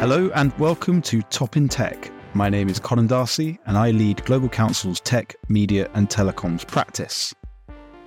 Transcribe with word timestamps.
Hello 0.00 0.30
and 0.34 0.58
welcome 0.58 1.02
to 1.02 1.20
Top 1.24 1.58
in 1.58 1.68
Tech. 1.68 2.10
My 2.32 2.48
name 2.48 2.70
is 2.70 2.78
Conan 2.78 3.06
D'Arcy 3.06 3.58
and 3.66 3.76
I 3.76 3.90
lead 3.90 4.24
Global 4.24 4.48
Counsel's 4.48 4.98
Tech, 4.98 5.36
Media 5.50 5.90
and 5.92 6.08
Telecoms 6.08 6.66
practice. 6.66 7.34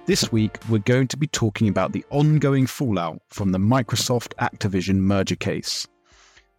This 0.08 0.32
week, 0.32 0.58
we're 0.70 0.80
going 0.80 1.08
to 1.10 1.18
be 1.18 1.28
talking 1.28 1.68
about 1.68 1.92
the 1.92 2.04
ongoing 2.10 2.66
fallout 2.66 3.20
from 3.30 3.52
the 3.52 3.60
Microsoft 3.60 4.34
Activision 4.40 4.96
merger 4.96 5.36
case. 5.36 5.88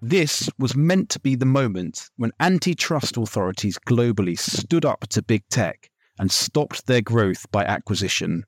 This 0.01 0.49
was 0.57 0.77
meant 0.77 1.09
to 1.09 1.19
be 1.19 1.35
the 1.35 1.45
moment 1.47 2.11
when 2.17 2.31
antitrust 2.39 3.17
authorities 3.17 3.77
globally 3.89 4.39
stood 4.39 4.85
up 4.85 5.09
to 5.09 5.21
big 5.21 5.43
tech 5.51 5.91
and 6.21 6.31
stopped 6.31 6.87
their 6.87 7.03
growth 7.03 7.51
by 7.51 7.65
acquisition. 7.65 8.45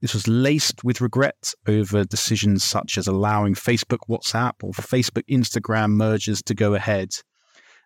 This 0.00 0.14
was 0.14 0.28
laced 0.28 0.84
with 0.84 1.00
regret 1.00 1.54
over 1.66 2.04
decisions 2.04 2.62
such 2.62 2.98
as 2.98 3.06
allowing 3.06 3.54
Facebook 3.54 4.00
WhatsApp 4.08 4.52
or 4.62 4.72
Facebook 4.72 5.26
Instagram 5.30 5.92
mergers 5.92 6.42
to 6.42 6.54
go 6.54 6.74
ahead. 6.74 7.14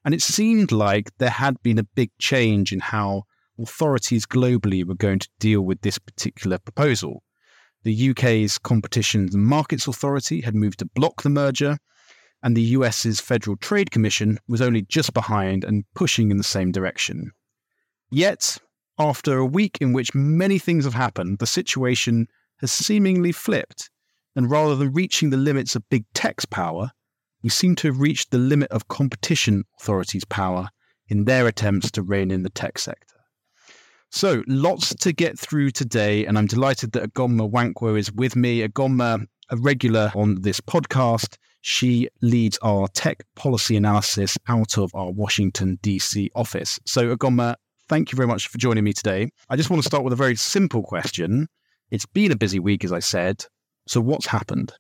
And 0.04 0.14
it 0.14 0.22
seemed 0.22 0.72
like 0.72 1.10
there 1.18 1.30
had 1.30 1.62
been 1.62 1.78
a 1.78 1.84
big 1.84 2.10
change 2.18 2.72
in 2.72 2.80
how 2.80 3.24
authorities 3.58 4.26
globally 4.26 4.84
were 4.84 4.94
going 4.94 5.18
to 5.18 5.28
deal 5.38 5.60
with 5.62 5.80
this 5.82 5.98
particular 5.98 6.58
proposal. 6.58 7.22
The 7.84 8.10
UK's 8.10 8.58
Competition 8.58 9.28
and 9.32 9.44
Markets 9.44 9.86
Authority 9.86 10.40
had 10.40 10.54
moved 10.54 10.80
to 10.80 10.90
block 10.94 11.22
the 11.22 11.30
merger, 11.30 11.78
and 12.42 12.56
the 12.56 12.62
US's 12.62 13.20
Federal 13.20 13.56
Trade 13.56 13.90
Commission 13.90 14.38
was 14.48 14.60
only 14.60 14.82
just 14.82 15.12
behind 15.12 15.64
and 15.64 15.84
pushing 15.94 16.30
in 16.30 16.36
the 16.36 16.44
same 16.44 16.72
direction. 16.72 17.32
Yet, 18.10 18.58
after 18.98 19.38
a 19.38 19.46
week 19.46 19.78
in 19.80 19.92
which 19.92 20.14
many 20.14 20.58
things 20.58 20.84
have 20.84 20.94
happened, 20.94 21.38
the 21.38 21.46
situation 21.46 22.26
has 22.60 22.72
seemingly 22.72 23.32
flipped, 23.32 23.90
and 24.34 24.50
rather 24.50 24.74
than 24.74 24.92
reaching 24.92 25.30
the 25.30 25.36
limits 25.36 25.76
of 25.76 25.88
big 25.88 26.04
tech's 26.14 26.44
power, 26.44 26.90
we 27.42 27.50
seem 27.50 27.76
to 27.76 27.88
have 27.88 28.00
reached 28.00 28.30
the 28.30 28.38
limit 28.38 28.70
of 28.70 28.88
competition 28.88 29.64
authorities' 29.80 30.24
power 30.24 30.68
in 31.08 31.24
their 31.24 31.46
attempts 31.46 31.90
to 31.92 32.02
rein 32.02 32.30
in 32.30 32.42
the 32.42 32.50
tech 32.50 32.78
sector. 32.78 33.14
So, 34.10 34.42
lots 34.46 34.94
to 34.94 35.12
get 35.12 35.38
through 35.38 35.70
today, 35.70 36.24
and 36.24 36.38
I'm 36.38 36.46
delighted 36.46 36.92
that 36.92 37.12
Ugonma 37.12 37.50
Nwankwo 37.50 37.98
is 37.98 38.10
with 38.10 38.36
me. 38.36 38.66
Ugonma, 38.66 39.26
a 39.50 39.56
regular 39.58 40.10
on 40.14 40.40
this 40.40 40.60
podcast, 40.60 41.36
she 41.60 42.08
leads 42.22 42.58
our 42.62 42.88
tech 42.88 43.24
policy 43.36 43.76
analysis 43.76 44.38
out 44.48 44.78
of 44.78 44.94
our 44.94 45.10
Washington, 45.10 45.78
D.C. 45.82 46.30
office. 46.34 46.80
So, 46.86 47.14
Ugonma, 47.14 47.56
thank 47.88 48.12
you 48.12 48.16
very 48.16 48.28
much 48.28 48.48
for 48.48 48.58
joining 48.58 48.84
me 48.84 48.92
today. 48.92 49.30
I 49.48 49.56
just 49.56 49.70
want 49.70 49.82
to 49.82 49.86
start 49.86 50.04
with 50.04 50.12
a 50.12 50.16
very 50.16 50.36
simple 50.36 50.82
question. 50.82 51.48
It's 51.90 52.06
been 52.06 52.32
a 52.32 52.36
busy 52.36 52.58
week, 52.58 52.84
as 52.84 52.92
I 52.92 53.00
said. 53.00 53.44
So, 53.86 54.00
what's 54.00 54.26
happened? 54.26 54.72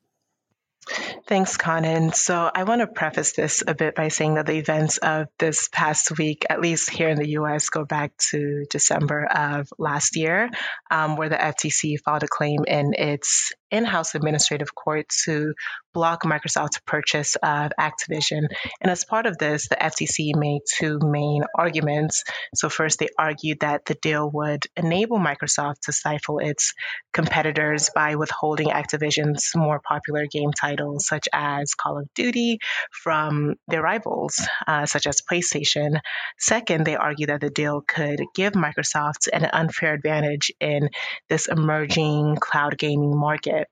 Thanks, 1.26 1.56
Conan. 1.56 2.12
So, 2.12 2.50
I 2.54 2.64
want 2.64 2.80
to 2.80 2.86
preface 2.86 3.32
this 3.32 3.62
a 3.66 3.74
bit 3.74 3.94
by 3.94 4.08
saying 4.08 4.34
that 4.34 4.46
the 4.46 4.56
events 4.56 4.98
of 4.98 5.28
this 5.38 5.68
past 5.68 6.16
week, 6.16 6.46
at 6.48 6.60
least 6.60 6.90
here 6.90 7.08
in 7.08 7.18
the 7.18 7.30
US, 7.30 7.68
go 7.70 7.84
back 7.84 8.16
to 8.30 8.64
December 8.70 9.24
of 9.24 9.68
last 9.78 10.16
year, 10.16 10.50
um, 10.90 11.16
where 11.16 11.28
the 11.28 11.36
FTC 11.36 11.98
filed 12.00 12.22
a 12.22 12.28
claim 12.28 12.64
in 12.66 12.94
its 12.94 13.52
in 13.70 13.84
house 13.84 14.14
administrative 14.14 14.74
court 14.74 15.08
to 15.24 15.54
block 15.92 16.22
Microsoft's 16.22 16.78
purchase 16.86 17.36
of 17.36 17.72
Activision. 17.78 18.46
And 18.80 18.90
as 18.90 19.04
part 19.04 19.26
of 19.26 19.38
this, 19.38 19.68
the 19.68 19.76
FTC 19.76 20.36
made 20.36 20.60
two 20.72 20.98
main 21.02 21.42
arguments. 21.54 22.24
So, 22.54 22.68
first, 22.68 22.98
they 22.98 23.08
argued 23.18 23.60
that 23.60 23.84
the 23.84 23.94
deal 23.94 24.30
would 24.30 24.66
enable 24.76 25.18
Microsoft 25.18 25.80
to 25.82 25.92
stifle 25.92 26.38
its 26.38 26.74
competitors 27.12 27.90
by 27.94 28.14
withholding 28.14 28.68
Activision's 28.68 29.52
more 29.56 29.80
popular 29.80 30.26
game 30.26 30.52
titles, 30.52 31.06
such 31.06 31.28
as 31.32 31.74
Call 31.74 31.98
of 31.98 32.12
Duty, 32.14 32.58
from 32.92 33.54
their 33.66 33.82
rivals, 33.82 34.46
uh, 34.66 34.86
such 34.86 35.06
as 35.06 35.20
PlayStation. 35.20 36.00
Second, 36.38 36.84
they 36.84 36.96
argued 36.96 37.30
that 37.30 37.40
the 37.40 37.50
deal 37.50 37.80
could 37.80 38.20
give 38.34 38.52
Microsoft 38.52 39.28
an 39.32 39.44
unfair 39.44 39.94
advantage 39.94 40.52
in 40.60 40.90
this 41.28 41.48
emerging 41.48 42.36
cloud 42.40 42.78
gaming 42.78 43.16
market 43.16 43.57
it. 43.58 43.68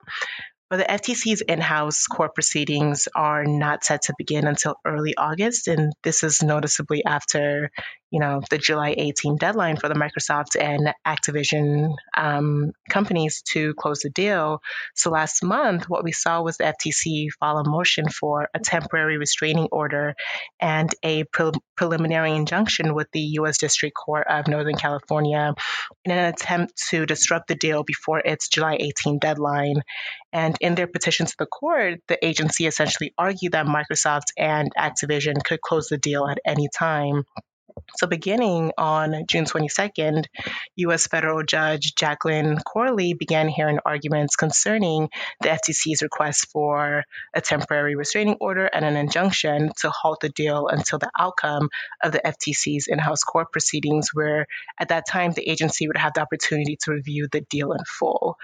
But 0.69 0.79
the 0.79 0.85
FTC's 0.85 1.43
in 1.43 1.61
house 1.61 2.07
court 2.07 2.35
proceedings 2.35 3.07
are 3.15 3.45
not 3.45 3.85
set 3.85 4.03
to 4.03 4.15
begin 4.19 4.49
until 4.49 4.75
early 4.85 5.17
August. 5.17 5.69
And 5.69 5.93
this 6.03 6.25
is 6.25 6.43
noticeably 6.43 7.05
after 7.05 7.71
you 8.11 8.21
know, 8.21 8.41
the 8.51 8.59
July 8.59 8.95
18 8.97 9.37
deadline 9.37 9.77
for 9.77 9.89
the 9.89 9.95
Microsoft 9.95 10.61
and 10.61 10.95
Activision 11.07 11.95
um, 12.17 12.73
companies 12.89 13.43
to 13.53 13.75
close 13.75 14.01
the 14.01 14.11
deal. 14.11 14.61
So 14.95 15.11
last 15.11 15.43
month, 15.43 15.89
what 15.89 16.05
we 16.05 16.13
saw 16.13 16.43
was 16.43 16.57
the 16.57 16.65
FTC 16.65 17.29
file 17.41 17.59
a 17.59 17.69
motion 17.69 18.09
for 18.09 18.49
a 18.55 18.61
temporary 18.61 19.19
restraining 19.19 19.69
order 19.73 20.15
and 20.61 20.95
a 21.03 21.25
pre- 21.25 21.53
preliminary 21.77 22.33
injunction 22.33 22.95
with 22.95 23.09
the 23.13 23.21
U.S. 23.21 23.59
District 23.59 23.95
Court 23.95 24.27
of 24.29 24.47
Northern 24.47 24.77
California 24.77 25.55
in 26.05 26.13
an 26.13 26.33
attempt 26.33 26.81
to 26.91 27.07
disrupt 27.07 27.49
the 27.49 27.55
deal 27.57 27.83
before 27.83 28.21
its 28.21 28.49
July 28.49 28.77
18 28.79 29.19
deadline. 29.19 29.83
And 30.33 30.57
in 30.61 30.75
their 30.75 30.87
petition 30.87 31.27
to 31.27 31.35
the 31.39 31.47
court, 31.47 32.01
the 32.09 32.25
agency 32.25 32.67
essentially 32.67 33.13
argued 33.19 33.53
that 33.53 33.67
Microsoft 33.67 34.27
and 34.37 34.71
Activision 34.79 35.43
could 35.43 35.61
close 35.61 35.89
the 35.89 35.99
deal 35.99 36.27
at 36.29 36.39
any 36.45 36.69
time. 36.77 37.25
So, 37.95 38.07
beginning 38.07 38.73
on 38.77 39.25
June 39.29 39.45
22nd, 39.45 40.25
U.S. 40.77 41.07
federal 41.07 41.43
judge 41.45 41.95
Jacqueline 41.95 42.59
Corley 42.59 43.15
began 43.15 43.49
hearing 43.49 43.79
arguments 43.87 44.37
concerning 44.37 45.09
the 45.41 45.49
FTC's 45.49 46.03
request 46.03 46.49
for 46.51 47.05
a 47.35 47.41
temporary 47.41 47.95
restraining 47.95 48.37
order 48.41 48.67
and 48.67 48.85
an 48.85 48.97
injunction 48.97 49.71
to 49.79 49.91
halt 49.91 50.21
the 50.21 50.29
deal 50.29 50.69
until 50.69 50.99
the 50.99 51.11
outcome 51.19 51.69
of 52.03 52.13
the 52.13 52.21
FTC's 52.25 52.89
in 52.89 52.99
house 52.99 53.23
court 53.23 53.53
proceedings, 53.53 54.11
where 54.13 54.47
at 54.79 54.89
that 54.89 55.07
time 55.09 55.33
the 55.33 55.49
agency 55.49 55.87
would 55.87 55.97
have 55.97 56.13
the 56.15 56.23
opportunity 56.23 56.77
to 56.83 56.93
review 56.93 57.29
the 57.31 57.43
deal 57.43 57.73
in 57.73 57.85
full. 57.87 58.37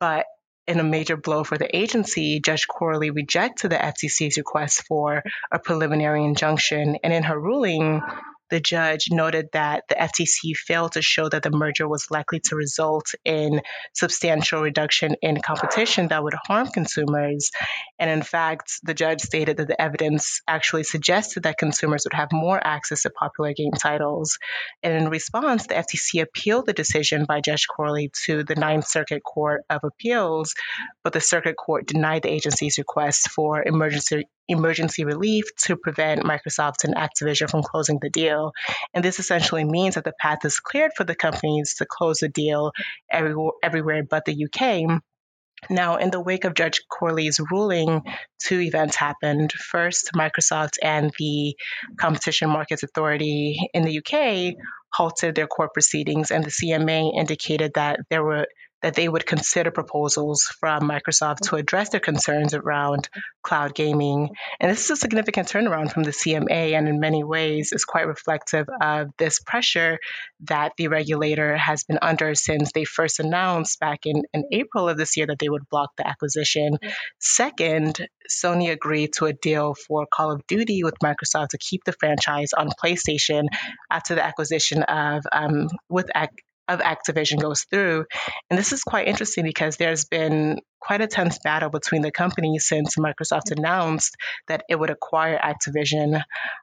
But 0.00 0.26
in 0.66 0.80
a 0.80 0.84
major 0.84 1.16
blow 1.16 1.44
for 1.44 1.58
the 1.58 1.76
agency, 1.76 2.40
Judge 2.40 2.66
Corley 2.66 3.10
rejected 3.10 3.70
the 3.70 3.76
FTC's 3.76 4.36
request 4.36 4.82
for 4.88 5.22
a 5.52 5.58
preliminary 5.58 6.24
injunction. 6.24 6.96
And 7.04 7.12
in 7.12 7.22
her 7.22 7.38
ruling, 7.38 8.02
the 8.50 8.60
judge 8.60 9.08
noted 9.10 9.46
that 9.52 9.84
the 9.88 9.94
FTC 9.94 10.56
failed 10.56 10.92
to 10.92 11.02
show 11.02 11.28
that 11.28 11.42
the 11.42 11.50
merger 11.50 11.88
was 11.88 12.10
likely 12.10 12.40
to 12.40 12.56
result 12.56 13.14
in 13.24 13.60
substantial 13.94 14.62
reduction 14.62 15.16
in 15.22 15.40
competition 15.40 16.08
that 16.08 16.22
would 16.22 16.34
harm 16.46 16.68
consumers. 16.68 17.50
And 17.98 18.10
in 18.10 18.22
fact, 18.22 18.80
the 18.82 18.94
judge 18.94 19.20
stated 19.20 19.56
that 19.56 19.68
the 19.68 19.80
evidence 19.80 20.40
actually 20.46 20.84
suggested 20.84 21.44
that 21.44 21.58
consumers 21.58 22.04
would 22.04 22.16
have 22.16 22.28
more 22.32 22.64
access 22.64 23.02
to 23.02 23.10
popular 23.10 23.52
game 23.52 23.72
titles. 23.72 24.38
And 24.82 24.94
in 24.94 25.10
response, 25.10 25.66
the 25.66 25.74
FTC 25.74 26.22
appealed 26.22 26.66
the 26.66 26.72
decision 26.72 27.24
by 27.24 27.40
Judge 27.40 27.66
Corley 27.66 28.10
to 28.26 28.44
the 28.44 28.54
Ninth 28.54 28.86
Circuit 28.86 29.22
Court 29.22 29.62
of 29.70 29.80
Appeals, 29.82 30.54
but 31.02 31.12
the 31.12 31.20
circuit 31.20 31.56
court 31.56 31.86
denied 31.86 32.22
the 32.22 32.32
agency's 32.32 32.78
request 32.78 33.30
for 33.30 33.62
emergency 33.62 34.24
emergency 34.48 35.04
relief 35.04 35.44
to 35.64 35.76
prevent 35.76 36.22
Microsoft 36.22 36.84
and 36.84 36.94
Activision 36.94 37.50
from 37.50 37.62
closing 37.62 37.98
the 38.00 38.10
deal. 38.10 38.52
And 38.94 39.04
this 39.04 39.18
essentially 39.18 39.64
means 39.64 39.94
that 39.94 40.04
the 40.04 40.14
path 40.20 40.44
is 40.44 40.60
cleared 40.60 40.92
for 40.96 41.04
the 41.04 41.14
companies 41.14 41.74
to 41.78 41.86
close 41.88 42.18
the 42.18 42.28
deal 42.28 42.72
everywhere, 43.10 43.52
everywhere 43.62 44.02
but 44.08 44.24
the 44.24 44.46
UK. 44.46 45.00
Now, 45.70 45.96
in 45.96 46.10
the 46.10 46.20
wake 46.20 46.44
of 46.44 46.54
Judge 46.54 46.82
Corley's 46.88 47.40
ruling, 47.50 48.02
two 48.38 48.60
events 48.60 48.94
happened. 48.94 49.52
First, 49.52 50.10
Microsoft 50.14 50.74
and 50.82 51.10
the 51.18 51.56
Competition 51.98 52.50
Markets 52.50 52.82
Authority 52.82 53.58
in 53.72 53.82
the 53.82 53.98
UK 53.98 54.54
halted 54.92 55.34
their 55.34 55.46
court 55.46 55.72
proceedings, 55.72 56.30
and 56.30 56.44
the 56.44 56.50
CMA 56.50 57.18
indicated 57.18 57.72
that 57.74 58.00
there 58.10 58.22
were 58.22 58.46
that 58.82 58.94
they 58.94 59.08
would 59.08 59.26
consider 59.26 59.70
proposals 59.70 60.44
from 60.60 60.82
Microsoft 60.82 61.40
to 61.40 61.56
address 61.56 61.90
their 61.90 62.00
concerns 62.00 62.54
around 62.54 63.08
cloud 63.42 63.74
gaming. 63.74 64.30
And 64.60 64.70
this 64.70 64.84
is 64.84 64.90
a 64.90 64.96
significant 64.96 65.48
turnaround 65.48 65.92
from 65.92 66.02
the 66.02 66.10
CMA, 66.10 66.72
and 66.72 66.88
in 66.88 67.00
many 67.00 67.24
ways 67.24 67.72
is 67.72 67.84
quite 67.84 68.06
reflective 68.06 68.66
of 68.80 69.08
this 69.18 69.40
pressure 69.40 69.98
that 70.44 70.72
the 70.76 70.88
regulator 70.88 71.56
has 71.56 71.84
been 71.84 71.98
under 72.02 72.34
since 72.34 72.72
they 72.72 72.84
first 72.84 73.20
announced 73.20 73.80
back 73.80 74.00
in, 74.04 74.22
in 74.32 74.44
April 74.52 74.88
of 74.88 74.96
this 74.96 75.16
year 75.16 75.26
that 75.26 75.38
they 75.38 75.48
would 75.48 75.68
block 75.70 75.90
the 75.96 76.06
acquisition. 76.06 76.76
Second, 77.18 78.06
Sony 78.30 78.70
agreed 78.70 79.12
to 79.14 79.26
a 79.26 79.32
deal 79.32 79.74
for 79.74 80.06
Call 80.12 80.32
of 80.32 80.46
Duty 80.46 80.82
with 80.84 80.94
Microsoft 81.02 81.48
to 81.50 81.58
keep 81.58 81.84
the 81.84 81.92
franchise 81.92 82.52
on 82.52 82.68
PlayStation 82.82 83.44
after 83.90 84.14
the 84.14 84.24
acquisition 84.24 84.82
of 84.82 85.24
um, 85.32 85.68
with 85.88 86.10
of 86.68 86.80
Activision 86.80 87.40
goes 87.40 87.64
through. 87.64 88.06
And 88.50 88.58
this 88.58 88.72
is 88.72 88.82
quite 88.82 89.08
interesting 89.08 89.44
because 89.44 89.76
there's 89.76 90.04
been 90.04 90.60
quite 90.80 91.00
a 91.00 91.06
tense 91.06 91.38
battle 91.38 91.68
between 91.68 92.02
the 92.02 92.12
companies 92.12 92.66
since 92.66 92.96
Microsoft 92.96 93.50
announced 93.50 94.16
that 94.46 94.64
it 94.68 94.78
would 94.78 94.90
acquire 94.90 95.38
Activision. 95.38 96.22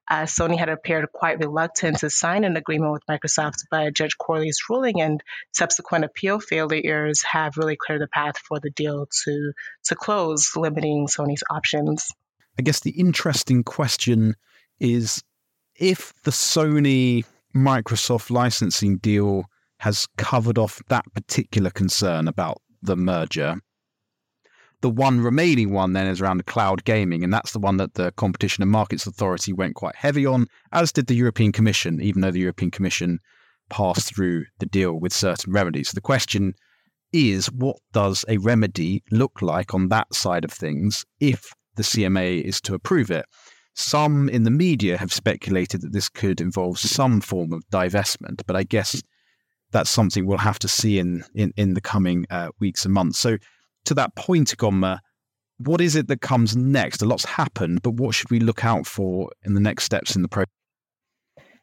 Uh, 0.10 0.24
Sony 0.24 0.58
had 0.58 0.70
appeared 0.70 1.12
quite 1.12 1.40
reluctant 1.40 2.00
to 2.00 2.10
sign 2.10 2.44
an 2.44 2.56
agreement 2.56 2.94
with 2.94 3.04
Microsoft, 3.10 3.66
but 3.70 3.94
Judge 3.94 4.18
Corley's 4.18 4.60
ruling 4.70 5.02
and 5.02 5.22
subsequent 5.54 6.06
appeal 6.06 6.40
failures 6.40 7.24
have 7.24 7.58
really 7.58 7.76
cleared 7.76 8.02
the 8.02 8.08
path 8.08 8.38
for 8.38 8.60
the 8.60 8.70
deal 8.70 9.08
to 9.26 9.54
to 9.86 9.96
close, 9.96 10.56
limiting 10.56 11.08
Sony's 11.08 11.44
options. 11.50 12.10
I 12.58 12.62
guess 12.62 12.80
the 12.80 12.92
interesting 12.92 13.64
question 13.64 14.36
is 14.80 15.24
if 15.76 16.14
the 16.24 16.32
Sony 16.32 17.26
Microsoft 17.56 18.30
licensing 18.30 18.98
deal 18.98 19.46
has 19.84 20.08
covered 20.18 20.58
off 20.58 20.82
that 20.88 21.04
particular 21.14 21.70
concern 21.70 22.30
about 22.30 22.62
the 22.82 22.96
merger. 22.96 23.58
The 24.80 24.90
one 24.90 25.20
remaining 25.20 25.74
one 25.74 25.92
then 25.92 26.08
is 26.08 26.22
around 26.22 26.46
cloud 26.46 26.86
gaming, 26.86 27.22
and 27.22 27.34
that's 27.34 27.52
the 27.52 27.60
one 27.60 27.76
that 27.78 27.96
the 27.96 28.14
Competition 28.14 28.62
and 28.62 28.72
Markets 28.72 29.06
Authority 29.06 29.52
went 29.52 29.76
quite 29.76 29.98
heavy 29.98 30.26
on, 30.26 30.48
as 30.72 30.94
did 30.94 31.08
the 31.08 31.16
European 31.16 31.52
Commission, 31.52 32.02
even 32.02 32.22
though 32.22 32.32
the 32.32 32.40
European 32.40 32.72
Commission 32.72 33.20
passed 33.70 34.16
through 34.16 34.46
the 34.60 34.66
deal 34.66 34.94
with 34.94 35.12
certain 35.12 35.52
remedies. 35.52 35.90
So 35.90 35.96
the 35.96 36.02
question 36.02 36.54
is 37.12 37.52
what 37.52 37.76
does 37.92 38.24
a 38.30 38.38
remedy 38.38 39.04
look 39.12 39.42
like 39.42 39.74
on 39.74 39.90
that 39.90 40.14
side 40.14 40.46
of 40.46 40.52
things 40.52 41.04
if 41.20 41.52
the 41.76 41.84
CMA 41.84 42.42
is 42.42 42.62
to 42.62 42.74
approve 42.74 43.12
it? 43.12 43.26
Some 43.76 44.30
in 44.30 44.44
the 44.44 44.52
media 44.52 44.98
have 44.98 45.12
speculated 45.12 45.82
that 45.82 45.92
this 45.92 46.08
could 46.08 46.40
involve 46.40 46.80
some 46.80 47.20
form 47.20 47.52
of 47.52 47.68
divestment, 47.70 48.44
but 48.48 48.56
I 48.56 48.64
guess 48.64 49.02
that's 49.74 49.90
something 49.90 50.26
we'll 50.26 50.38
have 50.38 50.60
to 50.60 50.68
see 50.68 51.00
in 51.00 51.24
in, 51.36 51.54
in 51.58 51.74
the 51.74 51.82
coming 51.82 52.26
uh, 52.30 52.50
weeks 52.60 52.86
and 52.86 52.94
months. 52.94 53.20
So, 53.20 53.38
to 53.86 53.94
that 53.96 54.16
point, 54.16 54.56
Ugonma, 54.56 55.00
what 55.58 55.82
is 55.82 55.96
it 55.96 56.08
that 56.08 56.22
comes 56.22 56.56
next? 56.56 57.02
A 57.02 57.06
lot's 57.06 57.26
happened, 57.26 57.82
but 57.82 57.96
what 57.96 58.16
should 58.16 58.32
we 58.32 58.40
look 58.40 58.64
out 58.64 58.88
for 58.88 59.30
in 59.44 59.54
the 59.54 59.60
next 59.60 59.84
steps 59.84 60.16
in 60.16 60.22
the 60.22 60.30
process? 60.30 60.50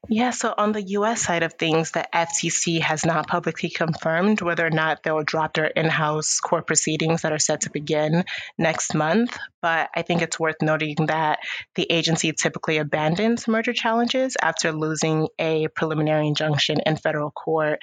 Yeah, 0.09 0.31
so 0.31 0.55
on 0.57 0.73
the 0.73 0.83
US 0.83 1.23
side 1.23 1.43
of 1.43 1.55
things, 1.55 1.91
the 1.91 2.07
FTC 2.13 2.81
has 2.81 3.05
not 3.05 3.29
publicly 3.29 3.69
confirmed 3.69 4.41
whether 4.41 4.67
or 4.67 4.71
not 4.71 5.03
they'll 5.03 5.23
drop 5.23 5.55
their 5.55 5.67
in 5.67 5.91
house 5.91 6.41
court 6.41 6.67
proceedings 6.67 7.23
that 7.23 7.33
are 7.33 7.39
set 7.39 7.63
to 7.63 7.71
begin 7.71 8.25
next 8.57 8.95
month. 8.95 9.37
But 9.61 9.91
I 9.95 10.01
think 10.01 10.23
it's 10.23 10.41
worth 10.41 10.63
noting 10.63 10.97
that 11.07 11.41
the 11.75 11.87
agency 11.91 12.33
typically 12.33 12.79
abandons 12.79 13.47
merger 13.47 13.75
challenges 13.75 14.37
after 14.41 14.73
losing 14.73 15.29
a 15.39 15.69
preliminary 15.69 16.29
injunction 16.29 16.81
in 16.87 16.97
federal 16.97 17.31
court. 17.31 17.79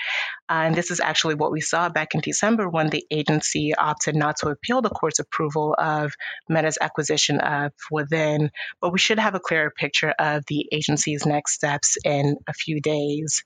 Uh, 0.50 0.64
and 0.66 0.76
this 0.76 0.90
is 0.90 1.00
actually 1.00 1.36
what 1.36 1.52
we 1.52 1.62
saw 1.62 1.88
back 1.90 2.16
in 2.16 2.22
December 2.22 2.68
when 2.68 2.90
the 2.90 3.06
agency 3.12 3.76
opted 3.76 4.16
not 4.16 4.38
to 4.38 4.50
appeal 4.50 4.82
the 4.82 4.90
court's 4.90 5.20
approval 5.20 5.76
of 5.78 6.14
Meta's 6.50 6.80
acquisition 6.82 7.40
of 7.40 7.72
Within. 7.92 8.50
But 8.82 8.92
we 8.92 9.00
should 9.00 9.20
have 9.20 9.36
a 9.36 9.40
clearer 9.40 9.70
picture 9.70 10.14
of 10.18 10.44
the 10.48 10.68
agency's 10.72 11.26
next 11.26 11.54
steps 11.54 11.98
in 12.08 12.38
a 12.48 12.54
few 12.54 12.80
days. 12.80 13.44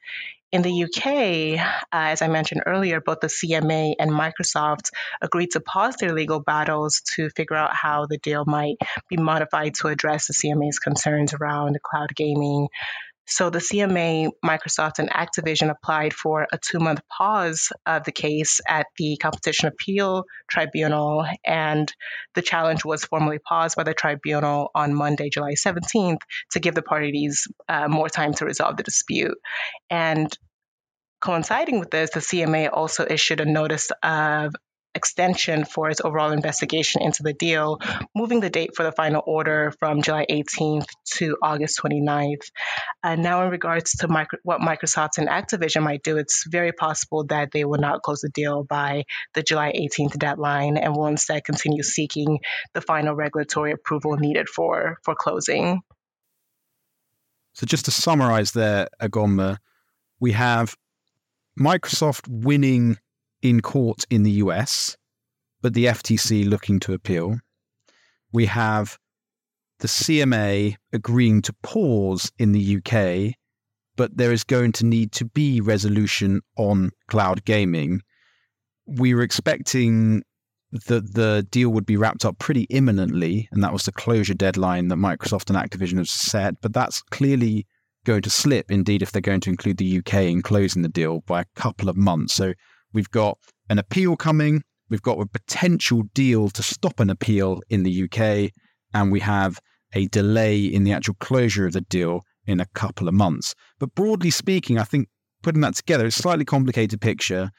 In 0.52 0.62
the 0.62 0.84
UK, 0.84 1.58
uh, 1.60 2.12
as 2.12 2.22
I 2.22 2.28
mentioned 2.28 2.64
earlier, 2.66 3.00
both 3.00 3.22
the 3.22 3.28
CMA 3.28 3.96
and 3.98 4.12
Microsoft 4.12 4.90
agreed 5.22 5.52
to 5.52 5.62
pause 5.62 5.96
their 5.96 6.14
legal 6.14 6.42
battles 6.42 7.02
to 7.16 7.30
figure 7.30 7.56
out 7.56 7.74
how 7.74 8.06
the 8.06 8.18
deal 8.18 8.44
might 8.46 8.76
be 9.10 9.16
modified 9.16 9.76
to 9.76 9.88
address 9.88 10.28
the 10.28 10.34
CMA's 10.34 10.78
concerns 10.78 11.34
around 11.34 11.80
cloud 11.82 12.14
gaming. 12.14 12.68
So 13.28 13.50
the 13.50 13.60
CMA, 13.60 14.30
Microsoft, 14.44 15.00
and 15.00 15.10
Activision 15.10 15.70
applied 15.70 16.14
for 16.14 16.48
a 16.52 16.58
two 16.58 16.80
month 16.80 17.02
pause 17.08 17.72
of 17.86 18.04
the 18.04 18.12
case 18.12 18.60
at 18.68 18.88
the 18.98 19.18
Competition 19.18 19.68
Appeal 19.68 20.26
Tribunal, 20.50 21.26
and 21.46 21.92
the 22.36 22.42
challenge 22.42 22.84
was 22.84 23.06
formally 23.06 23.40
paused 23.40 23.78
by 23.78 23.84
the 23.84 23.94
tribunal 23.94 24.72
on 24.76 24.94
Monday, 24.94 25.30
July 25.30 25.54
17th, 25.54 26.22
to 26.52 26.60
give 26.60 26.76
the 26.76 26.82
parties 26.82 27.48
uh, 27.70 27.88
more 27.88 28.10
time 28.10 28.34
to 28.34 28.46
resolve 28.46 28.78
the 28.78 28.84
dispute. 28.84 29.38
And 29.90 30.36
coinciding 31.22 31.80
with 31.80 31.92
this, 31.92 32.10
the 32.12 32.20
CMA 32.20 32.70
also 32.74 33.06
issued 33.08 33.40
a 33.40 33.46
notice 33.46 33.92
of 34.04 34.54
extension 34.94 35.66
for 35.66 35.90
its 35.90 36.02
overall 36.02 36.32
investigation 36.32 37.02
into 37.02 37.24
the 37.24 37.34
deal, 37.34 37.80
moving 38.16 38.40
the 38.40 38.50
date 38.50 38.76
for 38.76 38.84
the 38.84 38.92
final 38.92 39.22
order 39.26 39.74
from 39.80 40.02
July 40.02 40.26
18th 40.30 40.88
to 41.06 41.38
August 41.42 41.80
29th. 41.82 42.52
And 43.04 43.20
uh, 43.20 43.30
now, 43.30 43.44
in 43.44 43.52
regards 43.52 43.94
to 43.98 44.08
micro- 44.08 44.40
what 44.44 44.62
Microsoft 44.62 45.18
and 45.18 45.28
Activision 45.28 45.84
might 45.84 46.04
do, 46.04 46.18
it's 46.18 46.46
very 46.48 46.72
possible 46.72 47.26
that 47.26 47.52
they 47.52 47.66
will 47.66 47.80
not 47.80 48.02
close 48.02 48.22
the 48.22 48.30
deal 48.30 48.64
by 48.64 49.06
the 49.34 49.44
July 49.44 49.72
18th 49.72 50.18
deadline 50.18 50.78
and 50.78 50.96
will 50.96 51.08
instead 51.08 51.44
continue 51.44 51.84
seeking 51.84 52.40
the 52.74 52.82
final 52.82 53.16
regulatory 53.16 53.72
approval 53.72 54.18
needed 54.18 54.50
for, 54.50 54.98
for 55.04 55.16
closing. 55.16 55.82
So, 57.54 57.66
just 57.66 57.86
to 57.86 57.92
summarize 57.92 58.52
there, 58.52 58.88
Ugonma, 59.02 59.58
we 60.20 60.32
have 60.32 60.78
Microsoft 61.60 62.28
winning 62.28 62.98
in 63.42 63.62
court 63.62 64.06
in 64.10 64.24
the 64.24 64.32
US, 64.32 64.96
but 65.62 65.74
the 65.74 65.86
FTC 65.86 66.48
looking 66.48 66.80
to 66.82 66.94
appeal. 66.94 67.40
We 68.32 68.46
have 68.48 68.98
the 69.80 69.88
CMA 69.88 70.76
agreeing 70.94 71.42
to 71.44 71.54
pause 71.64 72.32
in 72.38 72.52
the 72.52 72.78
UK, 72.78 73.36
but 73.98 74.16
there 74.16 74.32
is 74.32 74.44
going 74.44 74.72
to 74.74 74.86
need 74.86 75.12
to 75.14 75.26
be 75.26 75.60
resolution 75.60 76.42
on 76.58 76.92
cloud 77.08 77.44
gaming. 77.46 78.02
We 78.86 79.14
were 79.14 79.24
expecting 79.24 80.24
that 80.72 81.14
the 81.14 81.46
deal 81.52 81.70
would 81.70 81.86
be 81.86 81.98
wrapped 81.98 82.24
up 82.24 82.40
pretty 82.40 82.64
imminently, 82.64 83.50
and 83.52 83.64
that 83.64 83.74
was 83.74 83.84
the 83.84 83.92
closure 83.92 84.34
deadline 84.34 84.88
that 84.88 84.96
Microsoft 84.96 85.50
and 85.50 85.58
Activision 85.58 85.98
have 85.98 86.08
set, 86.08 86.62
but 86.62 86.74
that's 86.74 87.02
clearly 87.02 87.68
going 88.06 88.22
to 88.22 88.30
slip, 88.30 88.72
indeed, 88.72 89.02
if 89.02 89.12
they're 89.12 89.22
going 89.22 89.42
to 89.42 89.50
include 89.50 89.78
the 89.78 89.98
UK 89.98 90.14
in 90.14 90.42
closing 90.42 90.82
the 90.82 90.90
deal 90.90 91.22
by 91.28 91.42
a 91.42 91.46
couple 91.56 91.90
of 91.90 91.98
months. 91.98 92.34
So 92.34 92.54
We've 92.94 93.10
got 93.10 93.38
an 93.70 93.80
appeal 93.80 94.16
coming. 94.16 94.64
We've 94.90 95.02
got 95.02 95.20
a 95.20 95.26
potential 95.26 96.04
deal 96.14 96.50
to 96.50 96.64
stop 96.64 97.00
an 97.00 97.10
appeal 97.10 97.62
in 97.70 97.84
the 97.84 98.04
UK. 98.04 98.52
And 98.94 99.12
we 99.12 99.22
have 99.22 99.60
a 99.94 100.08
delay 100.08 100.62
in 100.62 100.84
the 100.84 100.94
actual 100.94 101.16
closure 101.20 101.66
of 101.66 101.74
the 101.74 101.82
deal 101.82 102.22
in 102.46 102.60
a 102.60 102.66
couple 102.74 103.08
of 103.08 103.14
months. 103.14 103.56
But 103.80 103.96
broadly 103.96 104.32
speaking, 104.32 104.78
I 104.78 104.84
think 104.84 105.08
putting 105.44 105.62
that 105.62 105.76
together, 105.76 106.06
it's 106.06 106.20
a 106.20 106.22
slightly 106.22 106.46
complicated 106.46 107.02
picture. 107.02 107.52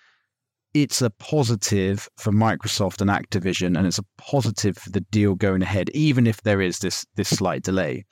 It's 0.74 1.02
a 1.02 1.10
positive 1.10 2.08
for 2.16 2.32
Microsoft 2.32 3.00
and 3.00 3.10
Activision, 3.10 3.76
and 3.76 3.86
it's 3.86 3.98
a 3.98 4.04
positive 4.16 4.76
for 4.78 4.90
the 4.90 5.02
deal 5.02 5.34
going 5.34 5.62
ahead, 5.62 5.90
even 5.90 6.26
if 6.26 6.42
there 6.42 6.62
is 6.62 6.78
this 6.78 7.04
this 7.14 7.28
slight 7.28 7.62
delay. 7.62 8.04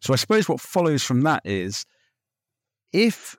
So 0.00 0.12
I 0.12 0.16
suppose 0.16 0.48
what 0.48 0.60
follows 0.60 1.02
from 1.02 1.22
that 1.22 1.42
is 1.44 1.86
if 2.92 3.36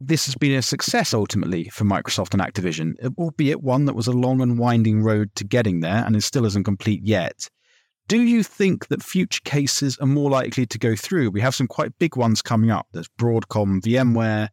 this 0.00 0.26
has 0.26 0.34
been 0.34 0.56
a 0.56 0.62
success 0.62 1.12
ultimately 1.12 1.64
for 1.64 1.84
Microsoft 1.84 2.32
and 2.32 2.42
Activision, 2.42 2.94
albeit 3.16 3.62
one 3.62 3.86
that 3.86 3.96
was 3.96 4.06
a 4.06 4.12
long 4.12 4.40
and 4.40 4.58
winding 4.58 5.02
road 5.02 5.34
to 5.36 5.44
getting 5.44 5.80
there 5.80 6.04
and 6.04 6.14
it 6.14 6.22
still 6.22 6.44
isn't 6.44 6.64
complete 6.64 7.02
yet. 7.04 7.48
Do 8.06 8.22
you 8.22 8.42
think 8.42 8.88
that 8.88 9.02
future 9.02 9.40
cases 9.44 9.98
are 9.98 10.06
more 10.06 10.30
likely 10.30 10.66
to 10.66 10.78
go 10.78 10.96
through? 10.96 11.30
We 11.30 11.42
have 11.42 11.54
some 11.54 11.66
quite 11.66 11.98
big 11.98 12.16
ones 12.16 12.40
coming 12.40 12.70
up. 12.70 12.86
There's 12.92 13.08
Broadcom, 13.18 13.82
VMware, 13.82 14.48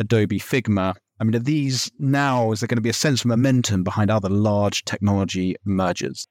Adobe 0.00 0.40
Figma. 0.40 0.94
I 1.20 1.24
mean, 1.24 1.36
are 1.36 1.40
these 1.40 1.90
now, 1.98 2.50
is 2.52 2.60
there 2.60 2.66
going 2.66 2.78
to 2.78 2.82
be 2.82 2.90
a 2.90 2.94
sense 2.94 3.20
of 3.20 3.26
momentum 3.26 3.84
behind 3.84 4.10
other 4.10 4.28
large 4.28 4.84
technology 4.84 5.56
mergers? 5.64 6.26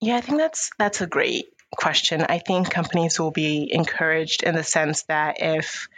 Yeah, 0.00 0.16
I 0.16 0.20
think 0.20 0.38
that's 0.38 0.70
that's 0.78 1.00
a 1.00 1.06
great 1.06 1.46
question. 1.74 2.22
I 2.28 2.38
think 2.38 2.70
companies 2.70 3.18
will 3.18 3.30
be 3.30 3.70
encouraged 3.72 4.42
in 4.42 4.54
the 4.54 4.64
sense 4.64 5.04
that 5.04 5.36
if 5.40 5.88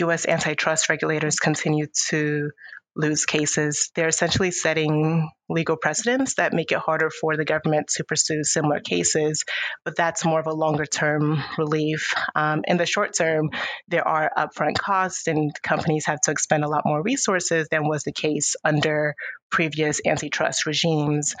US 0.00 0.26
antitrust 0.26 0.88
regulators 0.88 1.38
continue 1.38 1.86
to 2.08 2.50
lose 2.98 3.24
cases, 3.26 3.90
they're 3.94 4.08
essentially 4.08 4.50
setting 4.50 5.30
legal 5.48 5.76
precedents 5.76 6.34
that 6.34 6.52
make 6.52 6.72
it 6.72 6.78
harder 6.78 7.10
for 7.10 7.36
the 7.36 7.44
government 7.44 7.86
to 7.86 8.04
pursue 8.04 8.42
similar 8.42 8.80
cases. 8.80 9.44
But 9.84 9.96
that's 9.96 10.24
more 10.24 10.40
of 10.40 10.46
a 10.46 10.52
longer 10.52 10.84
term 10.84 11.42
relief. 11.56 12.12
Um, 12.34 12.62
in 12.66 12.76
the 12.76 12.86
short 12.86 13.14
term, 13.16 13.50
there 13.86 14.06
are 14.06 14.30
upfront 14.36 14.76
costs, 14.76 15.28
and 15.28 15.52
companies 15.62 16.06
have 16.06 16.20
to 16.22 16.32
expend 16.32 16.64
a 16.64 16.68
lot 16.68 16.82
more 16.84 17.00
resources 17.00 17.68
than 17.70 17.88
was 17.88 18.02
the 18.02 18.12
case 18.12 18.56
under 18.64 19.14
previous 19.50 20.00
antitrust 20.04 20.66
regimes. 20.66 21.34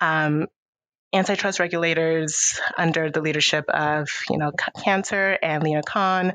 Um, 0.00 0.46
antitrust 1.12 1.58
regulators 1.58 2.60
under 2.78 3.10
the 3.10 3.20
leadership 3.20 3.64
of, 3.68 4.08
you 4.30 4.38
know, 4.38 4.52
Kanter 4.76 5.36
and 5.42 5.62
Lina 5.62 5.82
Khan 5.82 6.34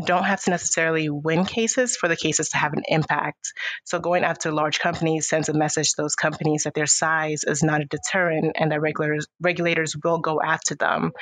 don't 0.00 0.24
have 0.24 0.42
to 0.44 0.50
necessarily 0.50 1.08
win 1.08 1.44
cases 1.44 1.96
for 1.96 2.08
the 2.08 2.16
cases 2.16 2.50
to 2.50 2.56
have 2.58 2.72
an 2.72 2.82
impact. 2.88 3.52
So 3.84 3.98
going 3.98 4.24
after 4.24 4.50
large 4.50 4.78
companies 4.78 5.28
sends 5.28 5.48
a 5.48 5.54
message 5.54 5.90
to 5.90 6.02
those 6.02 6.14
companies 6.14 6.64
that 6.64 6.74
their 6.74 6.86
size 6.86 7.44
is 7.44 7.62
not 7.62 7.80
a 7.80 7.84
deterrent 7.84 8.56
and 8.58 8.72
that 8.72 8.80
regulators 8.80 9.26
regulators 9.40 9.94
will 10.02 10.18
go 10.18 10.40
after 10.40 10.74
them. 10.74 11.12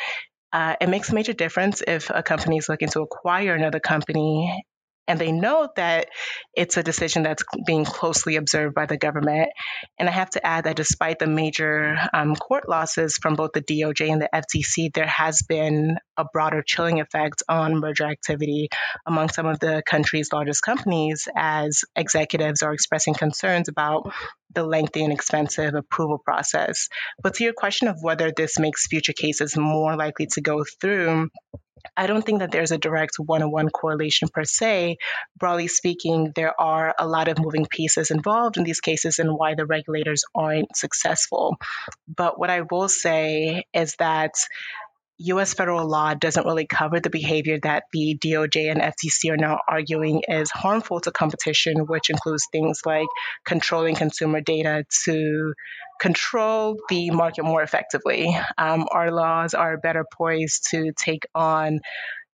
Uh, 0.53 0.77
it 0.81 0.89
makes 0.89 1.11
a 1.11 1.15
major 1.15 1.35
difference 1.35 1.83
if 1.87 2.11
a 2.11 2.23
company 2.23 2.57
is 2.57 2.69
looking 2.69 2.89
to 2.89 3.03
acquire 3.03 3.55
another 3.55 3.81
company 3.81 4.65
And 5.09 5.19
they 5.19 5.33
know 5.33 5.69
that 5.77 6.09
it's 6.55 6.77
a 6.77 6.83
decision 6.83 7.23
that's 7.23 7.43
being 7.67 7.85
closely 7.85 8.37
observed 8.37 8.75
by 8.75 8.87
the 8.87 8.99
government. 8.99 9.49
And 9.99 10.09
I 10.09 10.13
have 10.13 10.31
to 10.31 10.47
add 10.47 10.65
that 10.65 10.77
despite 10.77 11.19
the 11.19 11.27
major 11.27 11.97
um, 12.13 12.37
court 12.37 12.69
losses 12.69 13.17
from 13.17 13.35
both 13.35 13.53
the 13.53 13.63
DOJ 13.63 14.13
and 14.13 14.23
the 14.23 14.29
FTC, 14.33 14.93
there 14.93 15.07
has 15.07 15.43
been 15.43 15.97
a 16.17 16.25
broader 16.33 16.63
chilling 16.63 17.01
effect 17.01 17.43
on 17.49 17.81
merger 17.81 18.05
activity 18.05 18.69
among 19.07 19.31
some 19.31 19.47
of 19.47 19.59
the 19.61 19.83
country's 19.87 20.33
largest 20.33 20.63
companies 20.63 21.27
as 21.35 21.81
executives 21.97 22.63
are 22.63 22.75
expressing 22.75 23.15
concerns 23.15 23.69
about 23.69 24.13
the 24.55 24.65
lengthy 24.65 25.05
and 25.05 25.13
expensive 25.13 25.75
approval 25.75 26.19
process. 26.19 26.89
But 27.23 27.35
to 27.35 27.45
your 27.45 27.53
question 27.53 27.89
of 27.89 27.97
whether 28.03 28.33
this 28.33 28.59
makes 28.59 28.87
future 28.87 29.13
cases 29.13 29.57
more 29.57 29.97
likely 29.97 30.27
to 30.33 30.41
go 30.41 30.65
through, 30.81 31.29
I 31.97 32.07
don't 32.07 32.25
think 32.25 32.41
that 32.41 32.51
there's 32.51 32.73
a 32.73 32.79
direct 32.79 33.17
one 33.19 33.43
on 33.43 33.51
one 33.51 33.69
correlation 33.69 34.29
per 34.29 34.45
se. 34.45 34.99
Broadly 35.37 35.69
speaking, 35.69 36.33
there 36.35 36.59
are 36.61 36.95
a 36.99 37.07
lot 37.07 37.29
of 37.29 37.39
moving 37.39 37.67
pieces 37.67 38.11
involved 38.11 38.57
in 38.57 38.65
these 38.65 38.81
cases 38.81 39.19
and 39.19 39.37
why 39.37 39.55
the 39.55 39.67
regulators 39.67 40.25
aren't 40.35 40.77
successful. 40.77 41.57
But 42.07 42.39
what 42.39 42.51
I 42.51 42.63
will 42.63 42.89
say 42.89 43.65
is 43.73 43.95
that 43.99 44.35
US 45.19 45.55
federal 45.55 45.89
law 45.89 46.15
doesn't 46.15 46.47
really 46.47 46.67
cover 46.67 47.01
the 47.01 47.11
behavior 47.11 47.59
that 47.63 47.85
the 47.93 48.19
DOJ 48.19 48.71
and 48.71 48.81
FTC 48.81 49.33
are 49.33 49.37
now 49.37 49.59
arguing 49.69 50.23
is 50.29 50.51
harmful 50.51 51.01
to 51.01 51.11
competition, 51.11 51.87
which 51.87 52.11
includes 52.11 52.47
things 52.53 52.81
like 52.87 53.09
controlling 53.45 53.95
consumer 53.95 54.41
data 54.41 54.85
to 55.05 55.55
control 56.01 56.77
the 56.89 57.11
market 57.11 57.45
more 57.45 57.63
effectively. 57.63 58.37
Um, 58.57 58.87
our 58.93 59.11
laws 59.11 59.55
are 59.55 59.77
better 59.77 60.05
poised 60.17 60.69
to 60.71 60.93
take 60.97 61.27
on 61.35 61.81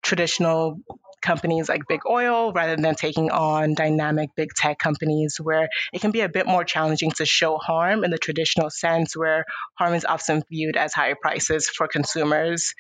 traditional 0.03 0.79
companies 1.25 1.69
like 1.69 1.83
big 1.89 2.03
oil 2.09 2.53
rather 2.53 2.77
than 2.77 2.95
taking 2.95 3.31
on 3.31 3.75
dynamic 3.75 4.31
big 4.37 4.51
tech 4.55 4.79
companies 4.79 5.39
where 5.43 5.69
it 5.93 6.01
can 6.01 6.11
be 6.11 6.21
a 6.21 6.29
bit 6.29 6.47
more 6.47 6.65
challenging 6.65 7.11
to 7.11 7.25
show 7.25 7.57
harm 7.57 8.05
in 8.05 8.11
the 8.11 8.19
traditional 8.19 8.71
sense 8.71 9.17
where 9.17 9.45
harm 9.77 9.95
is 9.95 10.05
often 10.05 10.43
viewed 10.51 10.77
as 10.77 10.93
higher 10.93 11.17
prices 11.21 11.69
for 11.69 11.89
consumers. 11.89 12.75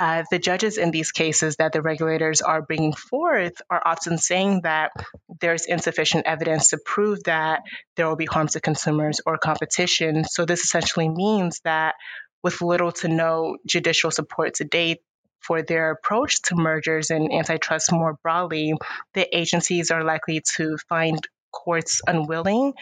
Uh, 0.00 0.22
the 0.30 0.38
judges 0.38 0.78
in 0.78 0.92
these 0.92 1.10
cases 1.10 1.56
that 1.56 1.72
the 1.72 1.82
regulators 1.82 2.40
are 2.40 2.62
bringing 2.62 2.92
forth 2.92 3.54
are 3.68 3.82
often 3.84 4.16
saying 4.16 4.60
that 4.62 4.92
there's 5.40 5.66
insufficient 5.66 6.24
evidence 6.24 6.70
to 6.70 6.78
prove 6.86 7.18
that 7.24 7.62
there 7.96 8.06
will 8.06 8.16
be 8.16 8.24
harm 8.24 8.46
to 8.46 8.60
consumers 8.60 9.20
or 9.26 9.38
competition. 9.38 10.22
So, 10.24 10.44
this 10.44 10.62
essentially 10.62 11.08
means 11.08 11.60
that 11.64 11.96
with 12.44 12.62
little 12.62 12.92
to 12.92 13.08
no 13.08 13.56
judicial 13.66 14.12
support 14.12 14.54
to 14.54 14.64
date, 14.64 15.00
for 15.40 15.62
their 15.62 15.90
approach 15.90 16.42
to 16.42 16.56
mergers 16.56 17.10
and 17.10 17.32
antitrust 17.32 17.92
more 17.92 18.18
broadly, 18.22 18.74
the 19.14 19.36
agencies 19.36 19.90
are 19.90 20.04
likely 20.04 20.42
to 20.56 20.76
find 20.88 21.26
courts 21.52 22.02
unwilling 22.06 22.74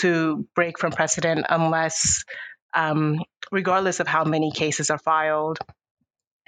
to 0.00 0.46
break 0.54 0.78
from 0.78 0.92
precedent 0.92 1.46
unless, 1.48 2.24
um, 2.74 3.22
regardless 3.50 4.00
of 4.00 4.06
how 4.06 4.24
many 4.24 4.50
cases 4.52 4.90
are 4.90 4.98
filed. 4.98 5.58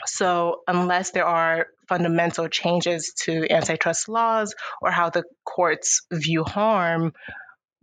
So, 0.04 0.62
unless 0.66 1.10
there 1.12 1.26
are 1.26 1.68
fundamental 1.88 2.48
changes 2.48 3.12
to 3.22 3.46
antitrust 3.50 4.08
laws 4.08 4.54
or 4.80 4.90
how 4.90 5.10
the 5.10 5.24
courts 5.44 6.02
view 6.12 6.42
harm, 6.42 7.12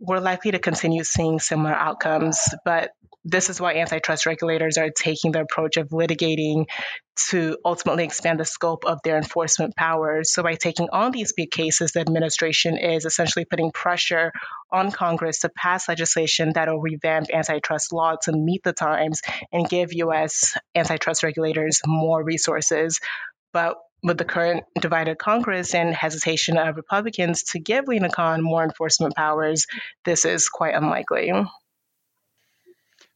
we're 0.00 0.18
likely 0.18 0.52
to 0.52 0.58
continue 0.58 1.04
seeing 1.04 1.38
similar 1.38 1.74
outcomes. 1.74 2.40
But 2.64 2.90
this 3.22 3.50
is 3.50 3.60
why 3.60 3.74
antitrust 3.74 4.24
regulators 4.24 4.78
are 4.78 4.88
taking 4.88 5.32
the 5.32 5.42
approach 5.42 5.76
of 5.76 5.90
litigating 5.90 6.66
to 7.28 7.58
ultimately 7.66 8.04
expand 8.04 8.40
the 8.40 8.46
scope 8.46 8.86
of 8.86 8.98
their 9.04 9.18
enforcement 9.18 9.76
powers. 9.76 10.32
So, 10.32 10.42
by 10.42 10.54
taking 10.54 10.88
on 10.90 11.12
these 11.12 11.34
big 11.34 11.50
cases, 11.50 11.92
the 11.92 12.00
administration 12.00 12.78
is 12.78 13.04
essentially 13.04 13.44
putting 13.44 13.72
pressure 13.72 14.32
on 14.72 14.90
Congress 14.90 15.40
to 15.40 15.50
pass 15.50 15.86
legislation 15.86 16.52
that 16.54 16.68
will 16.68 16.80
revamp 16.80 17.26
antitrust 17.30 17.92
law 17.92 18.16
to 18.22 18.32
meet 18.32 18.62
the 18.64 18.72
times 18.72 19.20
and 19.52 19.68
give 19.68 19.92
U.S. 19.92 20.56
antitrust 20.74 21.22
regulators 21.22 21.82
more 21.86 22.24
resources. 22.24 23.00
But 23.52 23.76
with 24.02 24.18
the 24.18 24.24
current 24.24 24.64
divided 24.80 25.18
Congress 25.18 25.74
and 25.74 25.94
hesitation 25.94 26.56
of 26.56 26.76
Republicans 26.76 27.42
to 27.44 27.58
give 27.58 27.86
Lina 27.86 28.10
Khan 28.10 28.42
more 28.42 28.62
enforcement 28.62 29.14
powers, 29.14 29.66
this 30.04 30.24
is 30.24 30.48
quite 30.48 30.74
unlikely. 30.74 31.32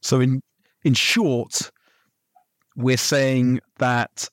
So, 0.01 0.21
in 0.21 0.43
in 0.85 0.95
short, 0.95 1.71
we're 2.77 2.99
saying 2.99 3.61
that 3.79 4.29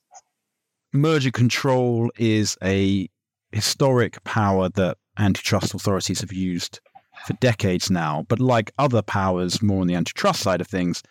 merger 0.93 1.31
control 1.31 2.11
is 2.17 2.57
a 2.61 3.07
historic 3.51 4.23
power 4.23 4.69
that 4.69 4.97
antitrust 5.17 5.73
authorities 5.73 6.21
have 6.21 6.33
used 6.33 6.79
for 7.25 7.33
decades 7.33 7.89
now. 7.89 8.25
But 8.27 8.39
like 8.39 8.71
other 8.77 9.01
powers, 9.01 9.61
more 9.61 9.81
on 9.81 9.87
the 9.87 9.95
antitrust 9.95 10.41
side 10.41 10.61
of 10.61 10.67
things, 10.67 11.03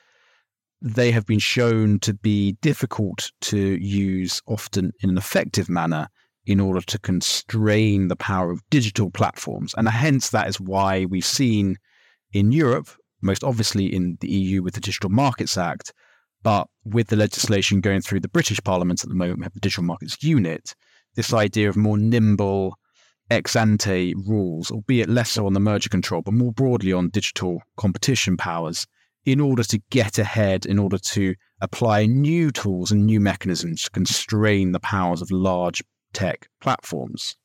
they 0.82 1.10
have 1.10 1.26
been 1.26 1.38
shown 1.38 1.98
to 2.00 2.14
be 2.14 2.52
difficult 2.62 3.30
to 3.42 3.58
use 3.58 4.40
often 4.46 4.92
in 5.02 5.10
an 5.10 5.18
effective 5.18 5.68
manner 5.68 6.08
in 6.46 6.58
order 6.58 6.80
to 6.80 6.98
constrain 6.98 8.08
the 8.08 8.16
power 8.16 8.50
of 8.50 8.62
digital 8.70 9.10
platforms. 9.10 9.74
And 9.76 9.88
hence, 9.88 10.30
that 10.30 10.48
is 10.48 10.58
why 10.58 11.04
we've 11.04 11.24
seen 11.24 11.76
in 12.32 12.50
Europe 12.50 12.88
most 13.22 13.44
obviously 13.44 13.94
in 13.94 14.16
the 14.20 14.28
EU 14.28 14.62
with 14.62 14.74
the 14.74 14.80
Digital 14.80 15.10
Markets 15.10 15.56
Act, 15.56 15.92
but 16.42 16.68
with 16.84 17.08
the 17.08 17.16
legislation 17.16 17.80
going 17.80 18.00
through 18.00 18.20
the 18.20 18.28
British 18.28 18.60
Parliament 18.64 19.02
at 19.02 19.08
the 19.08 19.14
moment, 19.14 19.38
we 19.38 19.44
have 19.44 19.54
the 19.54 19.60
Digital 19.60 19.84
Markets 19.84 20.22
Unit, 20.22 20.74
this 21.16 21.32
idea 21.32 21.68
of 21.68 21.76
more 21.76 21.98
nimble 21.98 22.76
ex 23.30 23.54
ante 23.54 24.14
rules, 24.26 24.70
albeit 24.70 25.08
less 25.08 25.30
so 25.30 25.46
on 25.46 25.52
the 25.52 25.60
merger 25.60 25.88
control, 25.88 26.22
but 26.22 26.34
more 26.34 26.52
broadly 26.52 26.92
on 26.92 27.10
digital 27.10 27.62
competition 27.76 28.36
powers, 28.36 28.86
in 29.24 29.40
order 29.40 29.62
to 29.64 29.78
get 29.90 30.18
ahead, 30.18 30.66
in 30.66 30.78
order 30.78 30.98
to 30.98 31.34
apply 31.60 32.06
new 32.06 32.50
tools 32.50 32.90
and 32.90 33.04
new 33.04 33.20
mechanisms 33.20 33.84
to 33.84 33.90
constrain 33.90 34.72
the 34.72 34.80
powers 34.80 35.20
of 35.20 35.30
large 35.30 35.82
tech 36.12 36.48
platforms. 36.60 37.36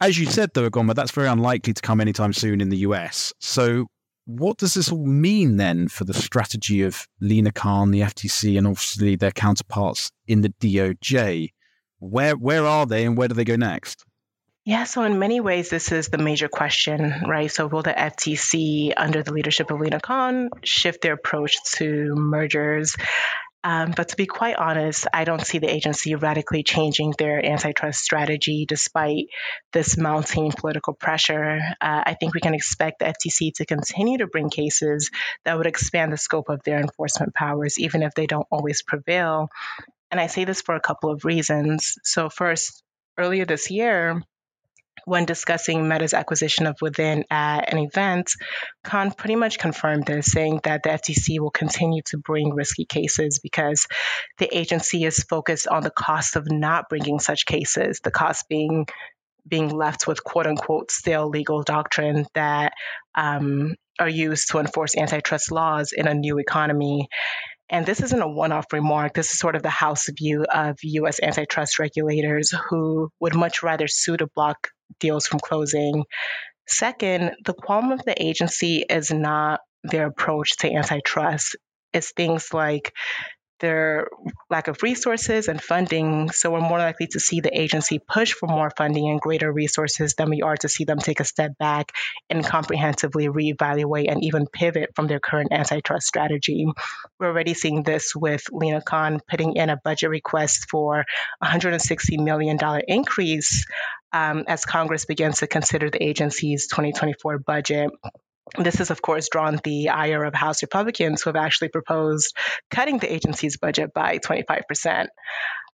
As 0.00 0.18
you 0.18 0.26
said, 0.26 0.50
though, 0.54 0.70
Ugonma, 0.70 0.94
that's 0.94 1.10
very 1.10 1.28
unlikely 1.28 1.74
to 1.74 1.82
come 1.82 2.00
anytime 2.00 2.32
soon 2.32 2.60
in 2.60 2.68
the 2.68 2.78
US. 2.78 3.32
So, 3.40 3.86
what 4.26 4.58
does 4.58 4.74
this 4.74 4.92
all 4.92 5.06
mean 5.06 5.56
then 5.56 5.88
for 5.88 6.04
the 6.04 6.14
strategy 6.14 6.82
of 6.82 7.06
Lina 7.20 7.50
Khan, 7.50 7.90
the 7.90 8.00
FTC, 8.00 8.58
and 8.58 8.66
obviously 8.66 9.16
their 9.16 9.30
counterparts 9.30 10.10
in 10.26 10.42
the 10.42 10.50
DOJ? 10.60 11.52
Where 11.98 12.36
where 12.36 12.64
are 12.64 12.86
they 12.86 13.04
and 13.04 13.16
where 13.16 13.28
do 13.28 13.34
they 13.34 13.44
go 13.44 13.56
next? 13.56 14.04
Yeah, 14.68 14.84
so 14.84 15.02
in 15.04 15.18
many 15.18 15.40
ways, 15.40 15.70
this 15.70 15.92
is 15.92 16.08
the 16.08 16.18
major 16.18 16.46
question, 16.46 17.22
right? 17.26 17.50
So, 17.50 17.66
will 17.68 17.80
the 17.80 17.94
FTC, 17.94 18.92
under 18.94 19.22
the 19.22 19.32
leadership 19.32 19.70
of 19.70 19.80
Lina 19.80 19.98
Khan, 19.98 20.50
shift 20.62 21.00
their 21.00 21.14
approach 21.14 21.56
to 21.76 22.14
mergers? 22.14 22.94
Um, 23.64 23.94
but 23.96 24.08
to 24.08 24.16
be 24.16 24.26
quite 24.26 24.56
honest, 24.56 25.06
I 25.10 25.24
don't 25.24 25.40
see 25.40 25.58
the 25.58 25.72
agency 25.74 26.16
radically 26.16 26.64
changing 26.64 27.14
their 27.16 27.42
antitrust 27.42 28.00
strategy 28.00 28.66
despite 28.68 29.28
this 29.72 29.96
mounting 29.96 30.52
political 30.52 30.92
pressure. 30.92 31.60
Uh, 31.80 32.02
I 32.04 32.12
think 32.20 32.34
we 32.34 32.40
can 32.40 32.52
expect 32.52 32.98
the 32.98 33.06
FTC 33.06 33.54
to 33.54 33.64
continue 33.64 34.18
to 34.18 34.26
bring 34.26 34.50
cases 34.50 35.10
that 35.46 35.56
would 35.56 35.66
expand 35.66 36.12
the 36.12 36.18
scope 36.18 36.50
of 36.50 36.62
their 36.62 36.78
enforcement 36.78 37.32
powers, 37.32 37.78
even 37.78 38.02
if 38.02 38.12
they 38.12 38.26
don't 38.26 38.46
always 38.50 38.82
prevail. 38.82 39.48
And 40.10 40.20
I 40.20 40.26
say 40.26 40.44
this 40.44 40.60
for 40.60 40.74
a 40.74 40.80
couple 40.80 41.10
of 41.10 41.24
reasons. 41.24 41.94
So, 42.04 42.28
first, 42.28 42.82
earlier 43.16 43.46
this 43.46 43.70
year, 43.70 44.20
when 45.08 45.24
discussing 45.24 45.88
Meta's 45.88 46.14
acquisition 46.14 46.66
of 46.66 46.76
Within 46.82 47.24
at 47.30 47.72
an 47.72 47.78
event, 47.78 48.30
Khan 48.84 49.10
pretty 49.10 49.36
much 49.36 49.58
confirmed 49.58 50.04
this, 50.06 50.26
saying 50.26 50.60
that 50.64 50.82
the 50.82 50.90
FTC 50.90 51.40
will 51.40 51.50
continue 51.50 52.02
to 52.06 52.18
bring 52.18 52.54
risky 52.54 52.84
cases 52.84 53.40
because 53.42 53.86
the 54.38 54.54
agency 54.56 55.04
is 55.04 55.24
focused 55.24 55.66
on 55.66 55.82
the 55.82 55.90
cost 55.90 56.36
of 56.36 56.50
not 56.50 56.88
bringing 56.88 57.18
such 57.20 57.46
cases, 57.46 58.00
the 58.04 58.10
cost 58.10 58.48
being 58.48 58.86
being 59.46 59.70
left 59.70 60.06
with 60.06 60.22
quote 60.22 60.46
unquote 60.46 60.90
stale 60.90 61.28
legal 61.30 61.62
doctrine 61.62 62.26
that 62.34 62.74
um, 63.14 63.74
are 63.98 64.08
used 64.08 64.50
to 64.50 64.58
enforce 64.58 64.94
antitrust 64.94 65.50
laws 65.50 65.92
in 65.92 66.06
a 66.06 66.14
new 66.14 66.38
economy. 66.38 67.08
And 67.70 67.86
this 67.86 68.02
isn't 68.02 68.22
a 68.22 68.28
one 68.28 68.52
off 68.52 68.66
remark. 68.72 69.14
This 69.14 69.32
is 69.32 69.38
sort 69.38 69.56
of 69.56 69.62
the 69.62 69.70
house 69.70 70.08
view 70.10 70.44
of 70.44 70.76
US 70.82 71.20
antitrust 71.22 71.78
regulators 71.78 72.52
who 72.68 73.10
would 73.20 73.34
much 73.34 73.62
rather 73.62 73.88
sue 73.88 74.16
to 74.18 74.26
block 74.26 74.68
deals 75.00 75.26
from 75.26 75.40
closing. 75.40 76.04
Second, 76.66 77.32
the 77.44 77.54
qualm 77.54 77.92
of 77.92 78.04
the 78.04 78.20
agency 78.22 78.84
is 78.88 79.10
not 79.10 79.60
their 79.84 80.06
approach 80.06 80.56
to 80.58 80.72
antitrust. 80.72 81.56
It's 81.92 82.12
things 82.12 82.52
like 82.52 82.92
their 83.60 84.08
lack 84.50 84.68
of 84.68 84.82
resources 84.82 85.48
and 85.48 85.60
funding. 85.60 86.30
So 86.30 86.52
we're 86.52 86.60
more 86.60 86.78
likely 86.78 87.08
to 87.08 87.20
see 87.20 87.40
the 87.40 87.58
agency 87.58 87.98
push 87.98 88.32
for 88.32 88.46
more 88.46 88.70
funding 88.76 89.08
and 89.08 89.20
greater 89.20 89.52
resources 89.52 90.14
than 90.14 90.30
we 90.30 90.42
are 90.42 90.56
to 90.58 90.68
see 90.68 90.84
them 90.84 90.98
take 90.98 91.20
a 91.20 91.24
step 91.24 91.58
back 91.58 91.92
and 92.30 92.44
comprehensively 92.44 93.28
reevaluate 93.28 94.10
and 94.10 94.22
even 94.22 94.46
pivot 94.46 94.90
from 94.94 95.06
their 95.06 95.20
current 95.20 95.52
antitrust 95.52 96.06
strategy. 96.06 96.66
We're 97.18 97.28
already 97.28 97.54
seeing 97.54 97.82
this 97.82 98.14
with 98.14 98.44
Lina 98.52 98.80
Khan 98.80 99.20
putting 99.28 99.56
in 99.56 99.70
a 99.70 99.76
budget 99.76 100.10
request 100.10 100.66
for 100.70 101.04
$160 101.42 102.22
million 102.22 102.58
increase 102.86 103.66
um, 104.12 104.44
as 104.46 104.64
Congress 104.64 105.04
begins 105.04 105.38
to 105.38 105.46
consider 105.46 105.90
the 105.90 106.02
agency's 106.02 106.68
2024 106.68 107.38
budget. 107.38 107.90
This 108.56 108.76
has, 108.76 108.90
of 108.90 109.02
course, 109.02 109.28
drawn 109.28 109.60
the 109.62 109.90
ire 109.90 110.24
of 110.24 110.34
House 110.34 110.62
Republicans 110.62 111.22
who 111.22 111.28
have 111.28 111.36
actually 111.36 111.68
proposed 111.68 112.34
cutting 112.70 112.98
the 112.98 113.12
agency's 113.12 113.58
budget 113.58 113.92
by 113.92 114.18
25%. 114.18 115.08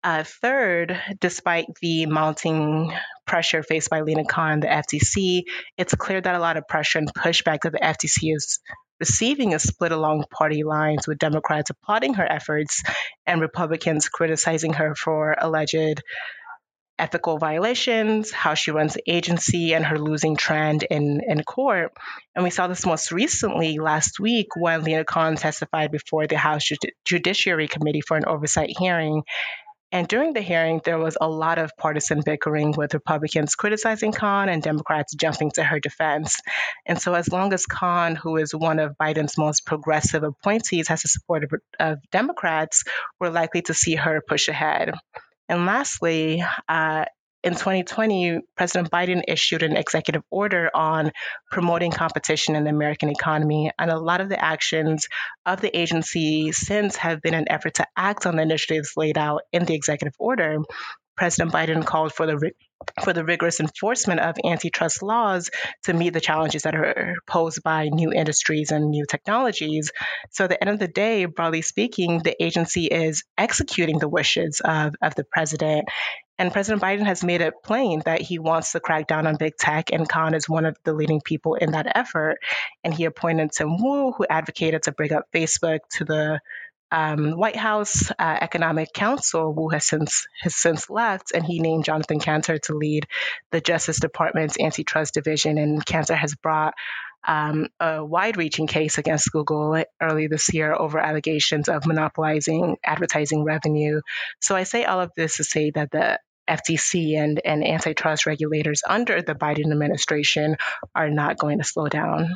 Uh, 0.05 0.23
third, 0.25 1.01
despite 1.21 1.67
the 1.81 2.07
mounting 2.07 2.93
pressure 3.27 3.63
faced 3.63 3.91
by 3.91 4.03
Lina 4.03 4.25
Khan 4.25 4.61
the 4.61 4.69
FTC, 4.69 5.43
it's 5.77 5.95
clear 5.95 6.21
that 6.21 6.35
a 6.35 6.39
lot 6.39 6.57
of 6.57 6.69
pressure 6.69 6.99
and 6.99 7.13
pushback 7.13 7.61
that 7.63 7.73
the 7.73 7.81
FTC 7.81 8.35
is 8.35 8.61
receiving 9.01 9.53
is 9.53 9.63
split 9.63 9.93
along 9.93 10.25
party 10.31 10.63
lines, 10.63 11.07
with 11.09 11.19
Democrats 11.19 11.71
applauding 11.71 12.15
her 12.15 12.31
efforts 12.31 12.83
and 13.27 13.41
Republicans 13.41 14.09
criticizing 14.09 14.75
her 14.75 14.95
for 14.95 15.35
alleged 15.39 16.03
ethical 16.99 17.39
violations, 17.39 18.31
how 18.31 18.55
she 18.55 18.71
runs 18.71 18.95
the 18.95 19.03
agency, 19.07 19.75
and 19.75 19.85
her 19.85 19.99
losing 19.99 20.37
trend 20.37 20.83
in, 20.83 21.21
in 21.27 21.43
court. 21.45 21.93
And 22.35 22.45
we 22.45 22.51
saw 22.51 22.67
this 22.67 22.85
most 22.85 23.13
recently 23.13 23.79
last 23.79 24.19
week 24.19 24.49
when 24.57 24.83
Lina 24.83 25.05
Khan 25.05 25.37
testified 25.37 25.93
before 25.93 26.27
the 26.27 26.37
House 26.37 26.69
Judiciary 27.05 27.69
Committee 27.69 28.01
for 28.01 28.17
an 28.17 28.27
oversight 28.27 28.71
hearing. 28.79 29.23
And 29.91 30.07
during 30.07 30.35
the 30.35 30.43
hearing, 30.43 30.83
there 30.85 30.99
was 30.99 31.17
a 31.19 31.29
lot 31.29 31.57
of 31.59 31.73
partisan 31.79 32.21
bickering 32.23 32.73
with 32.77 32.93
Republicans 32.93 33.55
criticizing 33.55 34.13
Khan 34.13 34.51
and 34.51 34.63
Democrats 34.63 35.15
jumping 35.15 35.51
to 35.53 35.65
her 35.65 35.81
defense. 35.81 36.41
And 36.85 37.01
so, 37.01 37.15
as 37.15 37.31
long 37.31 37.55
as 37.55 37.65
Khan, 37.65 38.15
who 38.15 38.37
is 38.37 38.55
one 38.55 38.81
of 38.81 38.97
Biden's 39.01 39.39
most 39.39 39.65
progressive 39.65 40.25
appointees, 40.25 40.89
has 40.89 41.03
the 41.03 41.09
support 41.09 41.45
of, 41.45 41.53
of 41.81 41.99
Democrats, 42.13 42.85
we're 43.19 43.31
likely 43.31 43.63
to 43.63 43.73
see 43.73 43.95
her 43.95 44.21
push 44.21 44.49
ahead. 44.49 44.93
And 45.49 45.67
lastly, 45.67 46.45
uh, 46.69 47.05
in 47.45 47.53
2020, 47.53 48.41
President 48.57 48.91
Biden 48.91 49.23
issued 49.29 49.63
an 49.63 49.77
executive 49.77 50.23
order 50.31 50.71
on 50.75 51.13
promoting 51.51 51.93
competition 51.93 52.57
in 52.57 52.65
the 52.65 52.71
American 52.71 53.11
economy. 53.11 53.71
And 53.79 53.91
a 53.91 53.99
lot 53.99 54.21
of 54.21 54.29
the 54.29 54.43
actions 54.43 55.07
of 55.47 55.61
the 55.61 55.77
agency 55.77 56.53
since 56.53 56.97
have 56.97 57.23
been 57.23 57.35
an 57.35 57.49
effort 57.49 57.75
to 57.75 57.87
act 57.97 58.27
on 58.27 58.37
the 58.37 58.43
initiatives 58.43 58.93
laid 58.97 59.17
out 59.17 59.43
in 59.53 59.65
the 59.65 59.75
executive 59.75 60.15
order. 60.19 60.59
President 61.17 61.53
Biden 61.53 61.85
called 61.85 62.13
for 62.13 62.27
the 62.27 62.53
for 63.03 63.13
the 63.13 63.25
rigorous 63.25 63.61
enforcement 63.61 64.21
of 64.21 64.37
antitrust 64.45 65.03
laws 65.03 65.51
to 65.85 65.93
meet 65.93 66.13
the 66.13 66.21
challenges 66.21 66.63
that 66.63 66.75
are 66.75 67.17
posed 67.27 67.63
by 67.63 67.89
new 67.89 68.13
industries 68.13 68.71
and 68.71 68.91
new 68.91 69.05
technologies. 69.07 69.93
So, 70.31 70.45
at 70.45 70.51
the 70.51 70.61
end 70.61 70.71
of 70.71 70.79
the 70.79 70.89
day, 70.89 71.25
broadly 71.25 71.63
speaking, 71.63 72.21
the 72.23 72.41
agency 72.43 72.87
is 72.87 73.25
executing 73.37 73.99
the 73.99 74.09
wishes 74.09 74.61
of, 74.65 74.95
of 75.03 75.15
the 75.15 75.25
president. 75.25 75.89
And 76.41 76.53
President 76.53 76.81
Biden 76.81 77.05
has 77.05 77.25
made 77.25 77.41
it 77.41 77.55
plain 77.65 78.01
that 78.05 78.21
he 78.21 78.39
wants 78.39 78.71
to 78.73 78.81
crack 78.81 79.09
down 79.09 79.27
on 79.27 79.37
big 79.37 79.57
tech, 79.57 79.91
and 79.93 80.09
Khan 80.09 80.35
is 80.35 80.49
one 80.49 80.67
of 80.67 80.77
the 80.85 80.93
leading 80.93 81.21
people 81.21 81.57
in 81.57 81.73
that 81.73 81.97
effort. 81.97 82.39
And 82.85 82.95
he 82.95 83.07
appointed 83.07 83.51
Tim 83.51 83.77
Wu, 83.77 84.13
who 84.13 84.25
advocated 84.31 84.85
to 84.85 84.93
bring 84.93 85.13
up 85.13 85.25
Facebook 85.35 85.81
to 85.97 86.05
the 86.05 86.41
um, 86.91 87.33
White 87.33 87.57
House 87.57 88.11
uh, 88.11 88.39
Economic 88.41 88.93
Council, 88.93 89.53
who 89.53 89.69
has 89.71 89.85
since 89.85 90.27
has 90.41 90.55
since 90.55 90.89
left, 90.89 91.33
and 91.33 91.45
he 91.45 91.61
named 91.61 91.85
Jonathan 91.85 92.19
Kanter 92.19 92.61
to 92.63 92.75
lead 92.75 93.07
the 93.51 93.61
Justice 93.61 94.01
Department's 94.01 94.59
antitrust 94.59 95.15
division. 95.15 95.59
And 95.59 95.85
Kanter 95.85 96.17
has 96.17 96.35
brought 96.35 96.75
um, 97.27 97.69
a 97.81 98.05
wide-reaching 98.05 98.69
case 98.69 98.97
against 98.97 99.33
Google 99.33 99.85
early 100.01 100.29
this 100.29 100.53
year 100.55 100.73
over 100.73 100.99
allegations 100.99 101.69
of 101.69 101.87
monopolizing 101.87 102.77
advertising 102.85 103.45
revenue. 103.45 104.01
So 104.41 104.57
I 104.57 104.63
say 104.63 104.85
all 104.85 105.01
of 105.01 105.11
this 105.17 105.37
to 105.37 105.45
say 105.45 105.71
that 105.73 105.91
the 105.91 106.19
FTC 106.49 107.19
and, 107.19 107.41
and 107.45 107.67
antitrust 107.67 108.25
regulators 108.25 108.83
under 108.89 109.21
the 109.21 109.35
Biden 109.35 109.71
administration 109.71 110.57
are 110.95 111.11
not 111.11 111.39
going 111.39 111.59
to 111.59 111.65
slow 111.65 111.89
down. 111.89 112.35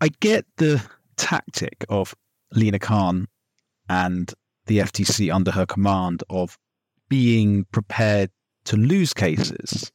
I 0.00 0.08
get 0.20 0.44
the 0.58 0.82
tactic 1.16 1.84
of 1.88 2.14
Lina 2.52 2.78
Khan 2.78 3.28
and 3.90 4.32
the 4.66 4.78
FTC 4.78 5.34
under 5.34 5.50
her 5.50 5.66
command 5.66 6.22
of 6.30 6.56
being 7.08 7.66
prepared 7.72 8.30
to 8.64 8.76
lose 8.76 9.12
cases. 9.12 9.90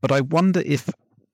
But 0.00 0.12
I 0.12 0.20
wonder 0.20 0.62
if 0.64 0.88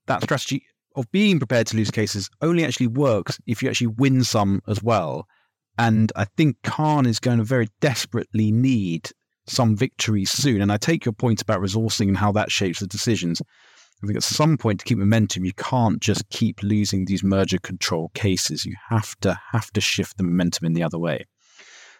that 0.06 0.22
strategy 0.22 0.64
of 0.96 1.12
being 1.12 1.38
prepared 1.38 1.66
to 1.68 1.76
lose 1.76 1.90
cases 1.90 2.30
only 2.40 2.64
actually 2.64 2.86
works 2.86 3.38
if 3.46 3.62
you 3.62 3.68
actually 3.68 3.88
win 3.88 4.24
some 4.24 4.62
as 4.66 4.82
well. 4.82 5.28
And 5.76 6.10
I 6.16 6.24
think 6.24 6.56
Khan 6.62 7.04
is 7.04 7.20
going 7.20 7.36
to 7.36 7.44
very 7.44 7.68
desperately 7.80 8.50
need 8.50 9.10
some 9.46 9.76
victories 9.76 10.30
soon. 10.30 10.62
And 10.62 10.72
I 10.72 10.78
take 10.78 11.04
your 11.04 11.12
point 11.12 11.42
about 11.42 11.60
resourcing 11.60 12.08
and 12.08 12.16
how 12.16 12.32
that 12.32 12.50
shapes 12.50 12.80
the 12.80 12.86
decisions. 12.86 13.42
I 14.02 14.06
think 14.06 14.16
at 14.16 14.22
some 14.22 14.58
point 14.58 14.80
to 14.80 14.84
keep 14.84 14.98
momentum, 14.98 15.44
you 15.44 15.54
can't 15.54 16.00
just 16.00 16.28
keep 16.28 16.62
losing 16.62 17.04
these 17.04 17.24
merger 17.24 17.58
control 17.58 18.10
cases. 18.14 18.66
You 18.66 18.74
have 18.90 19.18
to 19.20 19.38
have 19.52 19.70
to 19.72 19.80
shift 19.80 20.18
the 20.18 20.24
momentum 20.24 20.66
in 20.66 20.74
the 20.74 20.82
other 20.82 20.98
way. 20.98 21.24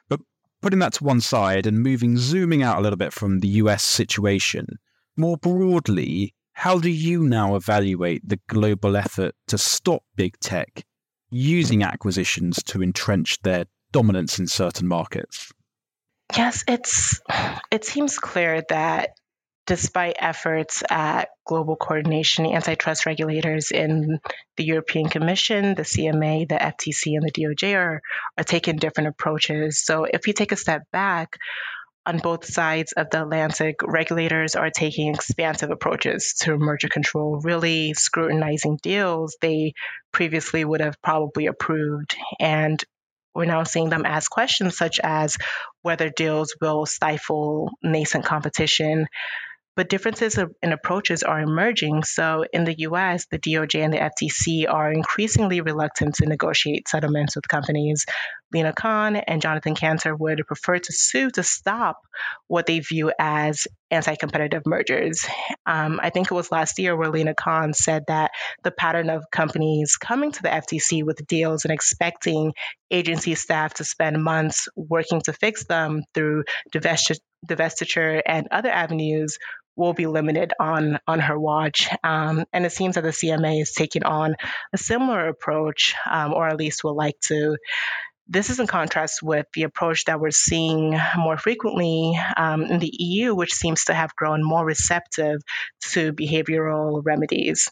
But 0.09 0.21
putting 0.61 0.79
that 0.81 0.93
to 0.95 1.05
one 1.05 1.21
side 1.23 1.67
and 1.67 1.83
moving, 1.83 2.19
zooming 2.19 2.63
out 2.63 2.79
a 2.79 2.81
little 2.83 2.99
bit 2.99 3.15
from 3.15 3.39
the 3.41 3.49
US 3.49 3.83
situation, 3.83 4.79
more 5.17 5.39
broadly, 5.39 6.35
how 6.53 6.79
do 6.79 6.91
you 6.91 7.23
now 7.23 7.55
evaluate 7.57 8.29
the 8.29 8.41
global 8.49 8.97
effort 8.97 9.35
to 9.49 9.57
stop 9.57 10.03
big 10.17 10.39
tech 10.41 10.85
using 11.31 11.83
acquisitions 11.83 12.63
to 12.65 12.83
entrench 12.83 13.41
their 13.43 13.65
dominance 13.93 14.39
in 14.39 14.47
certain 14.47 14.87
markets? 14.87 15.53
Yes, 16.37 16.65
it's 16.69 17.21
it 17.71 17.85
seems 17.85 18.19
clear 18.19 18.63
that 18.69 19.11
despite 19.66 20.16
efforts 20.18 20.83
at 20.88 21.29
global 21.44 21.76
coordination, 21.76 22.46
antitrust 22.46 23.05
regulators 23.05 23.70
in 23.70 24.18
the 24.57 24.64
European 24.64 25.09
Commission, 25.09 25.74
the 25.74 25.83
CMA, 25.83 26.48
the 26.48 26.55
FTC, 26.55 27.16
and 27.16 27.22
the 27.22 27.33
DOJ 27.33 27.76
are, 27.76 28.00
are 28.38 28.44
taking 28.44 28.76
different 28.76 29.09
approaches. 29.09 29.85
So 29.85 30.05
if 30.05 30.26
you 30.26 30.33
take 30.33 30.52
a 30.52 30.57
step 30.57 30.83
back, 30.92 31.37
on 32.07 32.18
both 32.18 32.44
sides 32.44 32.92
of 32.92 33.11
the 33.11 33.22
Atlantic, 33.22 33.81
regulators 33.83 34.55
are 34.55 34.70
taking 34.70 35.12
expansive 35.12 35.70
approaches 35.70 36.35
to 36.42 36.57
merger 36.57 36.88
control, 36.88 37.40
really 37.42 37.94
scrutinizing 37.94 38.79
deals 38.81 39.37
they 39.40 39.72
previously 40.12 40.64
would 40.64 40.81
have 40.81 41.02
probably 41.02 41.46
approved. 41.46 42.14
And 42.38 42.83
we're 43.35 43.44
now 43.44 43.64
seeing 43.64 43.90
them 43.90 44.07
ask 44.07 44.31
questions 44.31 44.79
such 44.79 45.00
as 45.02 45.37
whether 45.83 46.09
deals 46.09 46.55
will 46.61 46.87
stifle 46.87 47.70
nascent 47.83 48.24
competition, 48.24 49.09
but 49.77 49.91
differences 49.91 50.39
in 50.62 50.73
approaches 50.73 51.23
are 51.23 51.39
emerging. 51.39 52.03
So 52.05 52.45
in 52.51 52.65
the 52.65 52.75
US, 52.81 53.27
the 53.31 53.39
DOJ 53.39 53.85
and 53.85 53.93
the 53.93 53.99
FTC 53.99 54.73
are 54.73 54.91
increasingly 54.91 55.61
reluctant 55.61 56.15
to 56.17 56.27
negotiate 56.27 56.89
settlements 56.89 57.37
with 57.37 57.47
companies. 57.47 58.07
Lina 58.53 58.73
Khan 58.73 59.17
and 59.17 59.43
Jonathan 59.43 59.75
Kanter 59.75 60.19
would 60.19 60.47
prefer 60.47 60.79
to 60.79 60.93
sue 60.93 61.31
to 61.31 61.43
stop 61.43 62.01
what 62.47 62.67
they 62.67 62.79
view 62.79 63.12
as 63.19 63.67
anti 63.91 64.15
competitive 64.15 64.62
mergers. 64.65 65.27
Um, 65.67 66.01
I 66.03 66.11
think 66.11 66.31
it 66.31 66.35
was 66.35 66.51
last 66.51 66.79
year 66.79 66.97
where 66.97 67.11
Lina 67.11 67.35
Khan 67.35 67.75
said 67.75 68.05
that 68.09 68.31
the 68.62 68.71
pattern 68.71 69.11
of 69.11 69.31
companies 69.31 69.97
coming 69.97 70.33
to 70.33 70.43
the 70.43 70.49
FTC 70.49 71.05
with 71.05 71.27
deals 71.27 71.65
and 71.65 71.73
expecting 71.73 72.55
agency 72.91 73.35
staff 73.35 73.75
to 73.75 73.85
spend 73.85 74.23
months 74.23 74.69
working 74.77 75.21
to 75.23 75.33
fix 75.33 75.65
them 75.65 76.03
through 76.15 76.45
divestiture 76.73 78.23
and 78.25 78.49
other 78.51 78.71
avenues 78.71 79.39
will 79.77 79.93
be 79.93 80.07
limited 80.07 80.53
on 80.59 80.99
on 81.07 81.21
her 81.21 81.39
watch. 81.39 81.89
Um, 82.03 82.45
and 82.53 82.67
it 82.67 82.73
seems 82.73 82.95
that 82.95 83.03
the 83.03 83.11
CMA 83.11 83.62
is 83.62 83.73
taking 83.73 84.05
on 84.05 84.35
a 84.73 84.79
similar 84.79 85.29
approach, 85.29 85.95
um, 86.11 86.33
or 86.33 86.49
at 86.49 86.57
least 86.57 86.83
will 86.83 86.97
like 86.97 87.21
to. 87.27 87.57
This 88.29 88.51
is 88.51 88.59
in 88.59 88.67
contrast 88.67 89.23
with 89.23 89.47
the 89.55 89.62
approach 89.62 90.07
that 90.07 90.19
we're 90.19 90.33
seeing 90.33 90.99
more 91.17 91.39
frequently 91.39 92.19
um, 92.37 92.62
in 92.65 92.81
the 92.81 92.91
EU, 92.93 93.37
which 93.37 93.55
seems 93.55 93.85
to 93.85 93.95
have 93.95 94.17
grown 94.17 94.43
more 94.43 94.65
receptive 94.65 95.41
to 95.93 96.12
behavioral 96.12 97.03
remedies. 97.05 97.71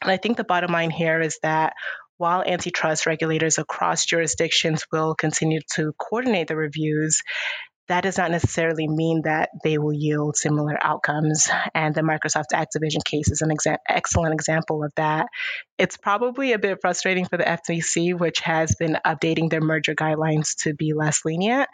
And 0.00 0.10
I 0.10 0.18
think 0.18 0.36
the 0.36 0.44
bottom 0.44 0.70
line 0.70 0.90
here 0.90 1.20
is 1.20 1.38
that 1.42 1.72
while 2.16 2.44
antitrust 2.46 3.06
regulators 3.06 3.58
across 3.58 4.06
jurisdictions 4.06 4.86
will 4.92 5.16
continue 5.16 5.60
to 5.74 5.92
coordinate 5.98 6.46
the 6.46 6.56
reviews, 6.56 7.20
that 7.92 8.04
does 8.04 8.16
not 8.16 8.30
necessarily 8.30 8.88
mean 8.88 9.22
that 9.24 9.50
they 9.62 9.76
will 9.76 9.92
yield 9.92 10.34
similar 10.34 10.78
outcomes. 10.82 11.50
And 11.74 11.94
the 11.94 12.00
Microsoft 12.00 12.54
Activision 12.54 13.04
case 13.04 13.30
is 13.30 13.42
an 13.42 13.50
exa- 13.50 13.76
excellent 13.86 14.32
example 14.32 14.82
of 14.82 14.92
that. 14.96 15.26
It's 15.76 15.98
probably 15.98 16.54
a 16.54 16.58
bit 16.58 16.78
frustrating 16.80 17.26
for 17.26 17.36
the 17.36 17.44
FTC, 17.44 18.18
which 18.18 18.40
has 18.40 18.74
been 18.76 18.96
updating 19.06 19.50
their 19.50 19.60
merger 19.60 19.94
guidelines 19.94 20.56
to 20.62 20.72
be 20.72 20.94
less 20.94 21.26
lenient 21.26 21.68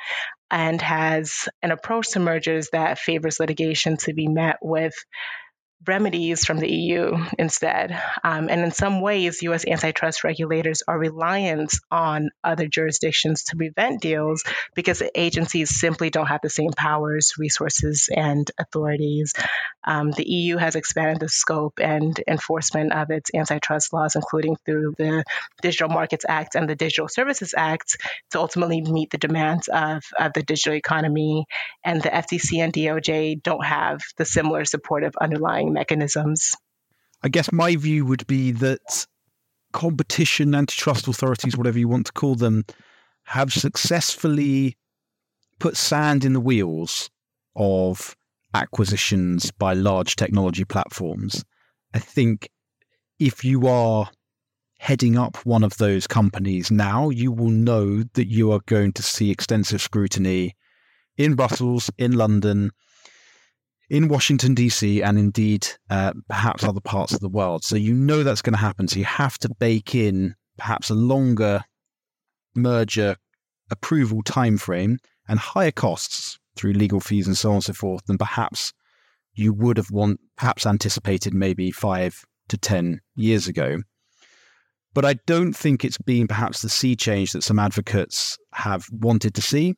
and 0.51 0.83
has 0.83 1.49
an 1.63 1.71
approach 1.71 2.11
to 2.11 2.21
mergers 2.21 2.71
that 2.73 2.99
favors 2.99 3.39
litigation 3.39 3.97
to 3.99 4.13
be 4.13 4.27
met 4.27 4.57
with 4.61 4.95
remedies 5.87 6.45
from 6.45 6.59
the 6.59 6.71
EU 6.71 7.17
instead. 7.39 7.93
Um, 8.25 8.49
and 8.49 8.63
in 8.63 8.73
some 8.73 9.01
ways, 9.01 9.43
US 9.43 9.67
antitrust 9.67 10.25
regulators 10.25 10.83
are 10.87 10.99
reliant 10.99 11.73
on 11.91 12.31
other 12.43 12.67
jurisdictions 12.67 13.45
to 13.45 13.57
prevent 13.57 14.01
deals 14.01 14.43
because 14.75 15.03
agencies 15.15 15.79
simply 15.79 16.11
don't 16.11 16.27
have 16.27 16.41
the 16.43 16.51
same 16.51 16.73
powers, 16.73 17.35
resources, 17.39 18.09
and 18.15 18.51
authorities. 18.59 19.35
Um, 19.85 20.11
the 20.11 20.29
EU 20.29 20.57
has 20.57 20.75
expanded 20.75 21.21
the 21.21 21.29
scope 21.29 21.79
and 21.81 22.21
enforcement 22.27 22.93
of 22.93 23.11
its 23.11 23.31
antitrust 23.35 23.93
laws, 23.93 24.17
including 24.17 24.57
through 24.67 24.95
the 24.99 25.25
Digital 25.63 25.89
Markets 25.89 26.27
Act 26.29 26.57
and 26.57 26.69
the 26.69 26.77
Digital 26.77 27.09
Services 27.09 27.55
Act, 27.57 27.97
to 28.33 28.41
ultimately 28.41 28.83
meet 28.83 29.11
the 29.11 29.19
demands 29.19 29.69
of, 29.69 30.03
of 30.19 30.33
the 30.33 30.43
digital 30.43 30.75
economy. 30.75 31.47
And 31.85 32.03
the 32.03 32.11
FTC 32.11 32.63
and 32.63 32.73
DOJ 32.73 33.43
don't 33.43 33.65
have 33.65 34.01
the 34.17 34.25
similar 34.25 34.65
supportive 34.65 35.15
underlying 35.21 35.68
mechanisms. 35.71 36.55
I 37.23 37.29
guess 37.29 37.53
my 37.53 37.77
view 37.77 38.05
would 38.07 38.27
be 38.27 38.53
that 38.53 39.07
competition, 39.73 40.55
antitrust 40.55 41.09
authorities, 41.09 41.57
whatever 41.57 41.79
you 41.79 41.89
want 41.89 42.07
to 42.07 42.13
call 42.13 42.35
them, 42.35 42.65
have 43.25 43.53
successfully 43.53 44.77
put 45.59 45.77
sand 45.77 46.25
in 46.25 46.33
the 46.33 46.41
wheels 46.41 47.11
of 47.57 48.17
acquisitions 48.55 49.51
by 49.51 49.75
large 49.75 50.17
technology 50.17 50.65
platforms. 50.65 51.45
I 51.93 51.99
think 51.99 52.49
if 53.19 53.45
you 53.45 53.67
are 53.67 54.09
heading 54.79 55.19
up 55.19 55.37
one 55.45 55.65
of 55.65 55.77
those 55.79 56.07
companies 56.07 56.71
now, 56.71 57.11
you 57.11 57.33
will 57.33 57.51
know 57.51 58.05
that 58.15 58.29
you 58.29 58.53
are 58.53 58.61
going 58.67 58.93
to 58.93 59.03
see 59.03 59.31
extensive 59.31 59.83
scrutiny 59.83 60.57
in 61.17 61.35
Brussels, 61.35 61.91
in 61.99 62.13
London, 62.13 62.71
in 63.91 64.09
Washington, 64.09 64.55
D.C., 64.55 65.03
and 65.03 65.19
indeed 65.19 65.67
uh, 65.91 66.13
perhaps 66.29 66.65
other 66.65 66.81
parts 66.81 67.15
of 67.15 67.21
the 67.21 67.29
world. 67.29 67.65
So 67.65 67.77
you 67.77 67.95
know 67.95 68.23
that's 68.23 68.43
going 68.43 68.55
to 68.55 68.59
happen. 68.59 68.89
So 68.89 68.99
you 68.99 69.05
have 69.05 69.39
to 69.39 69.49
bake 69.59 69.95
in 69.95 70.35
perhaps 70.59 70.91
a 70.91 70.95
longer 70.95 71.65
merger 72.55 73.17
approval 73.71 74.23
timeframe 74.23 74.97
and 75.29 75.39
higher 75.39 75.71
costs 75.71 76.39
through 76.57 76.73
legal 76.73 77.01
fees 77.01 77.27
and 77.27 77.37
so 77.37 77.51
on 77.51 77.57
and 77.57 77.65
so 77.65 77.73
forth 77.73 78.05
than 78.07 78.19
perhaps 78.19 78.73
you 79.35 79.53
would 79.53 79.77
have 79.77 79.91
want 79.91 80.21
perhaps 80.37 80.67
anticipated 80.67 81.33
maybe 81.33 81.71
five 81.71 82.25
to 82.49 82.59
ten 82.59 83.01
years 83.15 83.47
ago. 83.47 83.79
But 84.95 85.05
I 85.05 85.15
don't 85.27 85.53
think 85.53 85.85
it's 85.85 85.99
been 85.99 86.27
perhaps 86.27 86.61
the 86.61 86.69
sea 86.69 86.97
change 86.97 87.33
that 87.33 87.45
some 87.45 87.59
advocates 87.59 88.39
have 88.53 88.87
wanted 88.91 89.35
to 89.35 89.43
see. 89.43 89.75